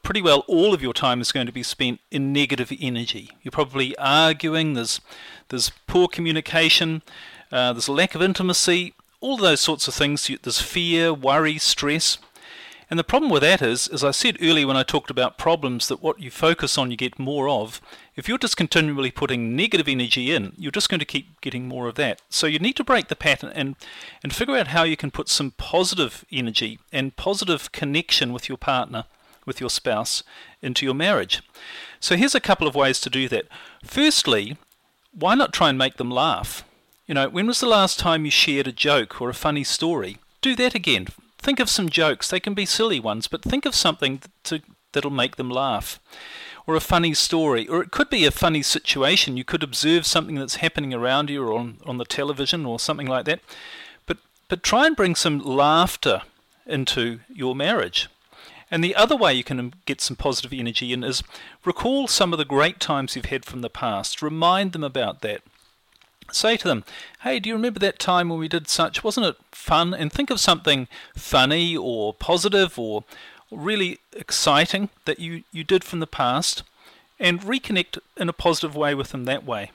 pretty 0.07 0.23
well 0.23 0.45
all 0.47 0.73
of 0.73 0.81
your 0.81 0.93
time 0.93 1.21
is 1.21 1.33
going 1.33 1.47
to 1.47 1.53
be 1.53 1.65
spent 1.65 1.99
in 2.13 2.33
negative 2.33 2.73
energy. 2.81 3.29
You're 3.43 3.51
probably 3.51 3.99
arguing, 3.99 4.75
there's, 4.75 5.01
there's 5.49 5.73
poor 5.89 6.07
communication, 6.07 7.03
uh, 7.51 7.73
there's 7.73 7.89
a 7.89 7.93
lack 7.93 8.15
of 8.15 8.23
intimacy, 8.23 8.95
all 9.21 9.37
those 9.37 9.61
sorts 9.61 9.89
of 9.89 9.95
things. 9.95 10.31
There's 10.45 10.61
fear, 10.61 11.13
worry, 11.13 11.59
stress. 11.59 12.19
And 12.89 13.01
the 13.01 13.03
problem 13.03 13.33
with 13.33 13.43
that 13.43 13.61
is, 13.61 13.89
as 13.89 14.05
I 14.05 14.13
said 14.13 14.39
earlier 14.41 14.69
when 14.69 14.77
I 14.77 14.85
talked 14.85 15.11
about 15.11 15.39
problems, 15.39 15.89
that 15.89 16.05
what 16.05 16.21
you 16.21 16.31
focus 16.31 16.79
on 16.79 16.93
you 16.93 16.97
get 16.97 17.19
more 17.19 17.49
of. 17.49 17.81
If 18.15 18.29
you're 18.29 18.39
just 18.39 18.57
continually 18.57 19.11
putting 19.11 19.57
negative 19.57 19.89
energy 19.89 20.31
in, 20.31 20.53
you're 20.57 20.71
just 20.71 20.89
going 20.89 21.01
to 21.01 21.05
keep 21.05 21.41
getting 21.41 21.67
more 21.67 21.89
of 21.89 21.97
that. 21.97 22.23
So 22.31 22.47
you 22.47 22.61
need 22.61 22.77
to 22.77 22.85
break 22.85 23.09
the 23.09 23.17
pattern 23.17 23.51
and, 23.57 23.75
and 24.23 24.33
figure 24.33 24.57
out 24.57 24.69
how 24.69 24.85
you 24.85 24.97
can 24.97 25.11
put 25.11 25.29
some 25.29 25.51
positive 25.51 26.25
energy 26.31 26.79
and 26.93 27.17
positive 27.17 27.73
connection 27.73 28.33
with 28.33 28.49
your 28.49 28.57
partner, 28.57 29.07
with 29.47 29.61
your 29.61 29.71
spouse, 29.71 30.23
into 30.61 30.85
your 30.85 30.95
marriage. 30.95 31.43
So 32.01 32.17
here's 32.17 32.35
a 32.35 32.41
couple 32.41 32.67
of 32.67 32.75
ways 32.75 33.01
to 33.01 33.11
do 33.11 33.29
that. 33.29 33.47
Firstly, 33.85 34.59
why 35.13 35.35
not 35.35 35.55
try 35.55 35.71
and 35.71 35.79
make 35.79 35.97
them 35.97 36.11
laugh? 36.11 36.65
You 37.07 37.15
know, 37.15 37.29
when 37.29 37.47
was 37.47 37.61
the 37.61 37.67
last 37.67 37.99
time 37.99 38.25
you 38.25 38.31
shared 38.31 38.67
a 38.67 38.73
joke 38.73 39.21
or 39.21 39.31
a 39.31 39.35
funny 39.35 39.65
story? 39.65 40.19
Do 40.43 40.55
that 40.57 40.75
again 40.75 41.07
think 41.47 41.61
of 41.61 41.71
some 41.71 41.89
jokes. 41.89 42.29
They 42.29 42.41
can 42.41 42.55
be 42.55 42.67
silly 42.67 42.99
ones, 42.99 43.29
but 43.29 43.43
think 43.43 43.65
of 43.65 43.75
something 43.75 44.21
to, 44.45 44.63
that'll 44.93 45.11
make 45.11 45.37
them 45.37 45.49
laugh. 45.49 46.01
Or 46.67 46.75
a 46.75 46.81
funny 46.81 47.15
story, 47.15 47.69
or 47.69 47.81
it 47.81 47.93
could 47.93 48.11
be 48.11 48.25
a 48.25 48.33
funny 48.33 48.63
situation. 48.63 49.37
You 49.37 49.45
could 49.45 49.63
observe 49.63 50.05
something 50.05 50.35
that's 50.35 50.57
happening 50.57 50.93
around 50.93 51.31
you 51.31 51.45
or 51.45 51.57
on, 51.57 51.79
on 51.87 51.99
the 51.99 52.05
television 52.05 52.67
or 52.67 52.81
something 52.81 53.07
like 53.07 53.25
that. 53.27 53.39
But, 54.07 54.19
but 54.49 54.65
try 54.65 54.89
and 54.89 54.97
bring 54.97 55.15
some 55.15 55.39
laughter 55.39 56.23
into 56.67 57.21
your 57.33 57.55
marriage. 57.55 58.09
And 58.71 58.83
the 58.83 58.97
other 58.97 59.17
way 59.17 59.33
you 59.35 59.45
can 59.45 59.75
get 59.85 60.01
some 60.01 60.17
positive 60.17 60.53
energy 60.53 60.93
in 60.93 61.05
is 61.05 61.23
recall 61.65 62.09
some 62.09 62.33
of 62.33 62.39
the 62.39 62.45
great 62.45 62.81
times 62.81 63.15
you've 63.15 63.27
had 63.27 63.45
from 63.45 63.61
the 63.61 63.71
past. 63.71 64.23
Remind 64.23 64.73
them 64.73 64.83
about 64.83 65.21
that. 65.23 65.43
Say 66.33 66.57
to 66.57 66.67
them, 66.67 66.85
hey, 67.21 67.39
do 67.39 67.49
you 67.49 67.55
remember 67.55 67.79
that 67.79 68.01
time 68.01 68.29
when 68.29 68.41
we 68.41 68.49
did 68.49 68.69
such? 68.69 69.05
Wasn't 69.05 69.27
it 69.27 69.37
fun? 69.53 69.95
And 69.95 70.13
think 70.13 70.31
of 70.31 70.41
something 70.41 70.89
funny 71.15 71.77
or 71.77 72.13
positive 72.13 72.77
or 72.77 73.05
really 73.53 74.01
exciting 74.13 74.89
that 75.05 75.21
you, 75.21 75.45
you 75.53 75.63
did 75.63 75.85
from 75.85 76.01
the 76.01 76.07
past 76.07 76.65
and 77.21 77.41
reconnect 77.43 77.99
in 78.17 78.29
a 78.29 78.33
positive 78.33 78.75
way 78.75 78.93
with 78.95 79.11
them 79.11 79.25
that 79.25 79.47
way. 79.47 79.71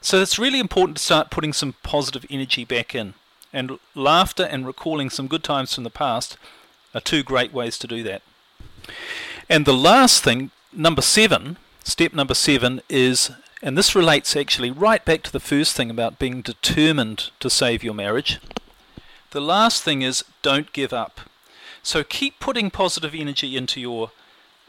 So 0.00 0.22
it's 0.22 0.38
really 0.38 0.60
important 0.60 0.98
to 0.98 1.02
start 1.02 1.30
putting 1.30 1.52
some 1.52 1.74
positive 1.82 2.24
energy 2.30 2.64
back 2.64 2.94
in. 2.94 3.14
And 3.52 3.80
laughter 3.96 4.44
and 4.44 4.64
recalling 4.64 5.10
some 5.10 5.26
good 5.26 5.42
times 5.42 5.74
from 5.74 5.82
the 5.82 5.90
past 5.90 6.38
are 6.94 7.00
two 7.00 7.22
great 7.22 7.52
ways 7.52 7.78
to 7.78 7.86
do 7.86 8.02
that. 8.04 8.22
And 9.48 9.64
the 9.64 9.74
last 9.74 10.22
thing, 10.22 10.50
number 10.72 11.02
seven, 11.02 11.56
step 11.84 12.12
number 12.12 12.34
seven, 12.34 12.80
is 12.88 13.30
and 13.62 13.76
this 13.76 13.94
relates 13.94 14.36
actually 14.36 14.70
right 14.70 15.04
back 15.04 15.22
to 15.24 15.32
the 15.32 15.40
first 15.40 15.76
thing 15.76 15.90
about 15.90 16.18
being 16.18 16.40
determined 16.40 17.30
to 17.40 17.50
save 17.50 17.84
your 17.84 17.92
marriage. 17.92 18.40
The 19.32 19.40
last 19.40 19.82
thing 19.82 20.02
is 20.02 20.24
don't 20.42 20.72
give 20.72 20.92
up. 20.92 21.20
So 21.82 22.02
keep 22.02 22.40
putting 22.40 22.70
positive 22.70 23.14
energy 23.14 23.56
into 23.56 23.80
your 23.80 24.12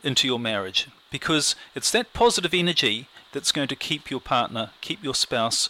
into 0.04 0.28
your 0.28 0.40
marriage 0.40 0.88
because 1.12 1.56
it's 1.76 1.92
that 1.92 2.14
positive 2.14 2.54
energy 2.54 3.08
that's 3.32 3.52
going 3.52 3.68
to 3.68 3.76
keep 3.76 4.10
your 4.10 4.20
partner, 4.20 4.72
keep 4.82 5.04
your 5.04 5.16
spouse 5.16 5.70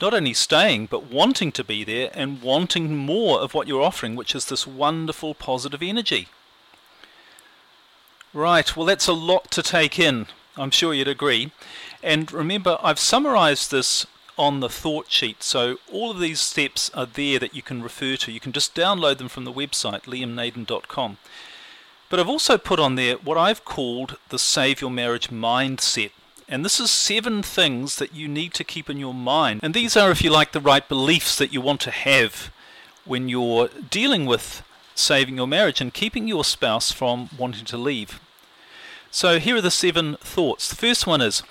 not 0.00 0.14
only 0.14 0.34
staying, 0.34 0.86
but 0.86 1.10
wanting 1.10 1.52
to 1.52 1.64
be 1.64 1.84
there 1.84 2.10
and 2.14 2.42
wanting 2.42 2.96
more 2.96 3.40
of 3.40 3.54
what 3.54 3.66
you're 3.66 3.82
offering, 3.82 4.16
which 4.16 4.34
is 4.34 4.46
this 4.46 4.66
wonderful 4.66 5.34
positive 5.34 5.82
energy. 5.82 6.28
Right, 8.32 8.76
well, 8.76 8.86
that's 8.86 9.08
a 9.08 9.12
lot 9.12 9.50
to 9.52 9.62
take 9.62 9.98
in. 9.98 10.26
I'm 10.56 10.70
sure 10.70 10.92
you'd 10.92 11.08
agree. 11.08 11.52
And 12.02 12.30
remember, 12.32 12.78
I've 12.82 12.98
summarized 12.98 13.70
this 13.70 14.06
on 14.36 14.60
the 14.60 14.68
thought 14.68 15.10
sheet, 15.10 15.42
so 15.42 15.78
all 15.90 16.10
of 16.12 16.20
these 16.20 16.40
steps 16.40 16.90
are 16.94 17.06
there 17.06 17.38
that 17.40 17.54
you 17.54 17.62
can 17.62 17.82
refer 17.82 18.16
to. 18.16 18.30
You 18.30 18.38
can 18.38 18.52
just 18.52 18.74
download 18.74 19.18
them 19.18 19.28
from 19.28 19.44
the 19.44 19.52
website, 19.52 20.02
liamnaden.com. 20.02 21.16
But 22.08 22.20
I've 22.20 22.28
also 22.28 22.56
put 22.56 22.78
on 22.78 22.94
there 22.94 23.16
what 23.16 23.36
I've 23.36 23.64
called 23.64 24.16
the 24.28 24.38
Save 24.38 24.80
Your 24.80 24.90
Marriage 24.90 25.28
mindset. 25.28 26.12
And 26.48 26.64
this 26.64 26.80
is 26.80 26.90
seven 26.90 27.42
things 27.42 27.96
that 27.96 28.14
you 28.14 28.26
need 28.26 28.54
to 28.54 28.64
keep 28.64 28.88
in 28.88 28.98
your 28.98 29.12
mind. 29.12 29.60
And 29.62 29.74
these 29.74 29.96
are, 29.96 30.10
if 30.10 30.22
you 30.22 30.30
like, 30.30 30.52
the 30.52 30.60
right 30.60 30.88
beliefs 30.88 31.36
that 31.36 31.52
you 31.52 31.60
want 31.60 31.80
to 31.82 31.90
have 31.90 32.50
when 33.04 33.28
you're 33.28 33.68
dealing 33.90 34.24
with 34.24 34.62
saving 34.94 35.36
your 35.36 35.46
marriage 35.46 35.80
and 35.80 35.92
keeping 35.92 36.26
your 36.26 36.44
spouse 36.44 36.90
from 36.90 37.28
wanting 37.36 37.64
to 37.66 37.76
leave. 37.76 38.20
So 39.10 39.38
here 39.38 39.56
are 39.56 39.60
the 39.60 39.70
seven 39.70 40.16
thoughts. 40.20 40.68
The 40.68 40.76
first 40.76 41.06
one 41.06 41.20
is 41.20 41.42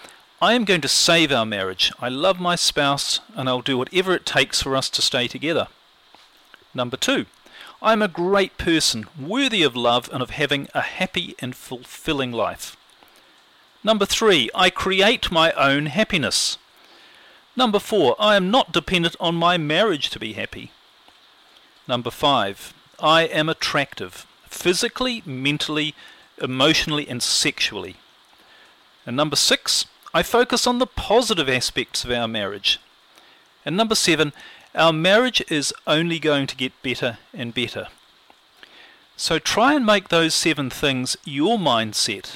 I 0.41 0.53
am 0.53 0.65
going 0.65 0.81
to 0.81 0.87
save 0.87 1.31
our 1.31 1.45
marriage. 1.45 1.91
I 1.99 2.09
love 2.09 2.39
my 2.39 2.55
spouse 2.55 3.19
and 3.35 3.49
I'll 3.49 3.61
do 3.61 3.77
whatever 3.77 4.13
it 4.13 4.25
takes 4.25 4.61
for 4.61 4.75
us 4.75 4.89
to 4.91 5.01
stay 5.01 5.27
together. 5.27 5.67
Number 6.73 6.97
two, 6.97 7.25
I 7.81 7.93
am 7.93 8.03
a 8.03 8.07
great 8.07 8.57
person, 8.57 9.05
worthy 9.19 9.63
of 9.63 9.75
love 9.75 10.09
and 10.13 10.21
of 10.21 10.31
having 10.31 10.67
a 10.75 10.81
happy 10.81 11.35
and 11.39 11.55
fulfilling 11.55 12.31
life. 12.31 12.76
Number 13.87 14.05
three, 14.05 14.49
I 14.53 14.69
create 14.69 15.31
my 15.31 15.53
own 15.53 15.85
happiness. 15.85 16.57
Number 17.55 17.79
four, 17.79 18.17
I 18.19 18.35
am 18.35 18.51
not 18.51 18.73
dependent 18.73 19.15
on 19.17 19.35
my 19.35 19.57
marriage 19.57 20.09
to 20.09 20.19
be 20.19 20.33
happy. 20.33 20.71
Number 21.87 22.11
five, 22.11 22.73
I 22.99 23.21
am 23.21 23.47
attractive, 23.47 24.27
physically, 24.49 25.23
mentally, 25.25 25.95
emotionally, 26.37 27.07
and 27.07 27.23
sexually. 27.23 27.95
And 29.05 29.15
number 29.15 29.37
six, 29.37 29.85
I 30.13 30.21
focus 30.21 30.67
on 30.67 30.79
the 30.79 30.85
positive 30.85 31.47
aspects 31.47 32.03
of 32.03 32.11
our 32.11 32.27
marriage. 32.27 32.81
And 33.65 33.77
number 33.77 33.95
seven, 33.95 34.33
our 34.75 34.91
marriage 34.91 35.41
is 35.49 35.73
only 35.87 36.19
going 36.19 36.47
to 36.47 36.57
get 36.57 36.73
better 36.83 37.19
and 37.33 37.53
better. 37.53 37.87
So 39.15 39.39
try 39.39 39.75
and 39.75 39.85
make 39.85 40.09
those 40.09 40.33
seven 40.33 40.69
things 40.69 41.15
your 41.23 41.57
mindset. 41.57 42.35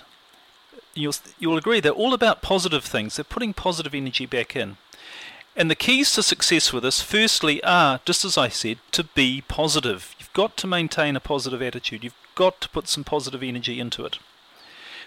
You'll, 0.93 1.15
you'll 1.39 1.57
agree 1.57 1.79
they're 1.79 1.91
all 1.91 2.13
about 2.13 2.41
positive 2.41 2.83
things. 2.83 3.15
They're 3.15 3.23
putting 3.23 3.53
positive 3.53 3.93
energy 3.93 4.25
back 4.25 4.55
in. 4.55 4.77
And 5.55 5.69
the 5.69 5.75
keys 5.75 6.13
to 6.13 6.23
success 6.23 6.71
with 6.71 6.83
this, 6.83 7.01
firstly, 7.01 7.61
are, 7.63 7.99
just 8.05 8.23
as 8.23 8.37
I 8.37 8.47
said, 8.47 8.77
to 8.91 9.03
be 9.03 9.43
positive. 9.47 10.15
You've 10.17 10.33
got 10.33 10.55
to 10.57 10.67
maintain 10.67 11.15
a 11.15 11.19
positive 11.19 11.61
attitude. 11.61 12.03
You've 12.03 12.15
got 12.35 12.61
to 12.61 12.69
put 12.69 12.87
some 12.87 13.03
positive 13.03 13.43
energy 13.43 13.79
into 13.79 14.05
it. 14.05 14.19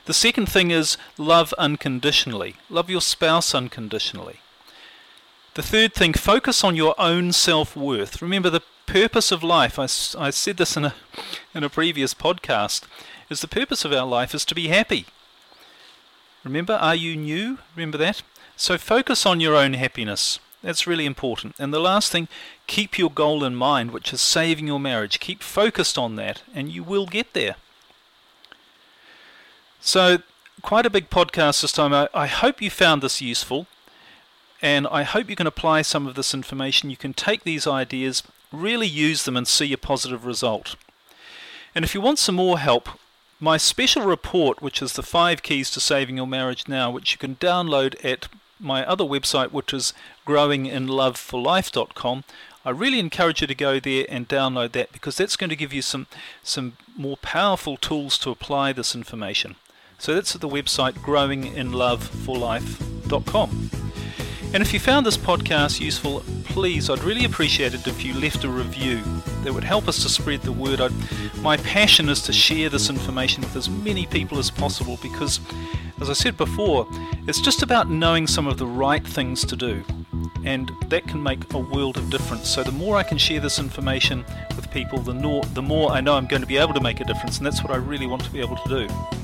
The 0.04 0.12
second 0.12 0.46
thing 0.46 0.70
is 0.70 0.98
love 1.16 1.54
unconditionally. 1.54 2.56
Love 2.68 2.90
your 2.90 3.00
spouse 3.00 3.54
unconditionally. 3.54 4.40
The 5.54 5.62
third 5.62 5.94
thing, 5.94 6.12
focus 6.12 6.62
on 6.62 6.76
your 6.76 6.94
own 6.98 7.32
self 7.32 7.74
worth. 7.74 8.20
Remember, 8.20 8.50
the 8.50 8.62
purpose 8.86 9.32
of 9.32 9.42
life, 9.42 9.78
I, 9.78 9.84
I 10.18 10.30
said 10.30 10.58
this 10.58 10.76
in 10.76 10.84
a, 10.84 10.94
in 11.54 11.64
a 11.64 11.70
previous 11.70 12.12
podcast, 12.12 12.82
is 13.30 13.40
the 13.40 13.48
purpose 13.48 13.84
of 13.84 13.92
our 13.92 14.06
life 14.06 14.34
is 14.34 14.44
to 14.46 14.54
be 14.54 14.68
happy. 14.68 15.06
Remember, 16.44 16.74
are 16.74 16.94
you 16.94 17.16
new? 17.16 17.58
Remember 17.74 17.98
that? 17.98 18.22
So 18.56 18.78
focus 18.78 19.26
on 19.26 19.40
your 19.40 19.56
own 19.56 19.74
happiness. 19.74 20.38
That's 20.62 20.86
really 20.86 21.06
important. 21.06 21.54
And 21.58 21.74
the 21.74 21.80
last 21.80 22.10
thing, 22.12 22.28
keep 22.66 22.98
your 22.98 23.10
goal 23.10 23.44
in 23.44 23.54
mind, 23.54 23.90
which 23.90 24.12
is 24.12 24.20
saving 24.20 24.66
your 24.66 24.80
marriage. 24.80 25.20
Keep 25.20 25.42
focused 25.42 25.98
on 25.98 26.16
that, 26.16 26.42
and 26.54 26.70
you 26.70 26.82
will 26.82 27.06
get 27.06 27.34
there. 27.34 27.56
So, 29.80 30.18
quite 30.62 30.86
a 30.86 30.90
big 30.90 31.10
podcast 31.10 31.60
this 31.60 31.72
time. 31.72 31.92
I, 31.92 32.08
I 32.14 32.26
hope 32.26 32.62
you 32.62 32.70
found 32.70 33.02
this 33.02 33.20
useful, 33.20 33.66
and 34.62 34.86
I 34.86 35.02
hope 35.02 35.28
you 35.28 35.36
can 35.36 35.46
apply 35.46 35.82
some 35.82 36.06
of 36.06 36.14
this 36.14 36.32
information. 36.32 36.88
You 36.88 36.96
can 36.96 37.12
take 37.12 37.44
these 37.44 37.66
ideas, 37.66 38.22
really 38.50 38.86
use 38.86 39.24
them, 39.24 39.36
and 39.36 39.46
see 39.46 39.70
a 39.74 39.78
positive 39.78 40.24
result. 40.24 40.76
And 41.74 41.84
if 41.84 41.94
you 41.94 42.00
want 42.00 42.18
some 42.18 42.36
more 42.36 42.58
help, 42.58 42.88
my 43.40 43.56
special 43.56 44.02
report, 44.02 44.62
which 44.62 44.80
is 44.80 44.92
the 44.94 45.02
five 45.02 45.42
keys 45.42 45.70
to 45.72 45.80
saving 45.80 46.16
your 46.16 46.26
marriage 46.26 46.68
now, 46.68 46.90
which 46.90 47.12
you 47.12 47.18
can 47.18 47.36
download 47.36 48.02
at 48.04 48.28
my 48.60 48.86
other 48.86 49.04
website, 49.04 49.52
which 49.52 49.74
is 49.74 49.92
growinginloveforlife.com. 50.26 52.24
I 52.64 52.70
really 52.70 52.98
encourage 52.98 53.42
you 53.42 53.46
to 53.46 53.54
go 53.54 53.78
there 53.78 54.06
and 54.08 54.26
download 54.28 54.72
that 54.72 54.90
because 54.92 55.16
that's 55.16 55.36
going 55.36 55.50
to 55.50 55.56
give 55.56 55.74
you 55.74 55.82
some 55.82 56.06
some 56.42 56.78
more 56.96 57.18
powerful 57.18 57.76
tools 57.76 58.16
to 58.18 58.30
apply 58.30 58.72
this 58.72 58.94
information. 58.94 59.56
So 59.98 60.14
that's 60.14 60.34
at 60.34 60.40
the 60.40 60.48
website 60.48 60.94
growinginloveforlife.com. 60.94 63.70
And 64.54 64.62
if 64.62 64.72
you 64.72 64.78
found 64.78 65.04
this 65.04 65.16
podcast 65.16 65.80
useful, 65.80 66.22
please, 66.44 66.88
I'd 66.88 67.02
really 67.02 67.24
appreciate 67.24 67.74
it 67.74 67.88
if 67.88 68.04
you 68.04 68.14
left 68.14 68.44
a 68.44 68.48
review. 68.48 69.02
That 69.42 69.52
would 69.52 69.64
help 69.64 69.88
us 69.88 70.00
to 70.04 70.08
spread 70.08 70.42
the 70.42 70.52
word. 70.52 70.80
I'd, 70.80 70.92
my 71.42 71.56
passion 71.56 72.08
is 72.08 72.22
to 72.22 72.32
share 72.32 72.68
this 72.68 72.88
information 72.88 73.42
with 73.42 73.56
as 73.56 73.68
many 73.68 74.06
people 74.06 74.38
as 74.38 74.52
possible 74.52 74.96
because, 75.02 75.40
as 76.00 76.08
I 76.08 76.12
said 76.12 76.36
before, 76.36 76.86
it's 77.26 77.40
just 77.40 77.64
about 77.64 77.90
knowing 77.90 78.28
some 78.28 78.46
of 78.46 78.58
the 78.58 78.66
right 78.66 79.04
things 79.04 79.44
to 79.44 79.56
do. 79.56 79.82
And 80.44 80.70
that 80.86 81.08
can 81.08 81.20
make 81.20 81.52
a 81.52 81.58
world 81.58 81.96
of 81.96 82.08
difference. 82.08 82.48
So 82.48 82.62
the 82.62 82.70
more 82.70 82.96
I 82.96 83.02
can 83.02 83.18
share 83.18 83.40
this 83.40 83.58
information 83.58 84.24
with 84.54 84.70
people, 84.70 85.00
the 85.00 85.14
more, 85.14 85.42
the 85.54 85.62
more 85.62 85.90
I 85.90 86.00
know 86.00 86.14
I'm 86.14 86.28
going 86.28 86.42
to 86.42 86.48
be 86.48 86.58
able 86.58 86.74
to 86.74 86.80
make 86.80 87.00
a 87.00 87.04
difference. 87.04 87.38
And 87.38 87.46
that's 87.46 87.64
what 87.64 87.72
I 87.72 87.76
really 87.76 88.06
want 88.06 88.22
to 88.22 88.30
be 88.30 88.38
able 88.38 88.56
to 88.58 88.68
do. 88.68 89.23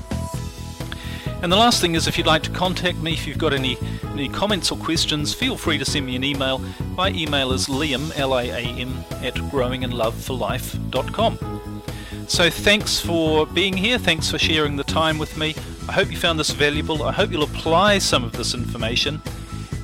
And 1.43 1.51
the 1.51 1.57
last 1.57 1.81
thing 1.81 1.95
is 1.95 2.07
if 2.07 2.19
you'd 2.19 2.27
like 2.27 2.43
to 2.43 2.51
contact 2.51 2.99
me, 2.99 3.15
if 3.15 3.27
you've 3.27 3.39
got 3.39 3.55
any, 3.55 3.79
any 4.13 4.29
comments 4.29 4.71
or 4.71 4.77
questions, 4.77 5.33
feel 5.33 5.57
free 5.57 5.79
to 5.79 5.87
send 5.87 6.05
me 6.05 6.15
an 6.15 6.23
email. 6.23 6.59
My 6.97 7.09
email 7.11 7.53
is 7.53 7.67
liam, 7.67 8.15
L-A-A-M, 8.17 9.05
at 9.23 9.35
growinginloveforlife.com. 9.35 11.83
So 12.29 12.51
thanks 12.51 13.01
for 13.01 13.47
being 13.47 13.77
here. 13.77 13.99
Thanks 13.99 14.31
for 14.31 14.39
sharing 14.39 14.77
the 14.77 14.85
time 14.85 15.19
with 15.19 15.37
me. 15.37 15.57
I 15.89 15.93
hope 15.93 16.09
you 16.11 16.17
found 16.17 16.39
this 16.39 16.51
valuable. 16.51 17.03
I 17.03 17.13
hope 17.13 17.33
you'll 17.33 17.43
apply 17.43 17.99
some 17.99 18.23
of 18.23 18.33
this 18.33 18.55
information. 18.55 19.21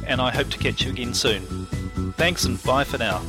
And 0.06 0.20
I 0.20 0.30
hope 0.30 0.50
to 0.50 0.58
catch 0.58 0.84
you 0.84 0.90
again 0.90 1.14
soon. 1.14 1.42
Thanks 2.16 2.44
and 2.44 2.62
bye 2.62 2.84
for 2.84 2.98
now. 2.98 3.22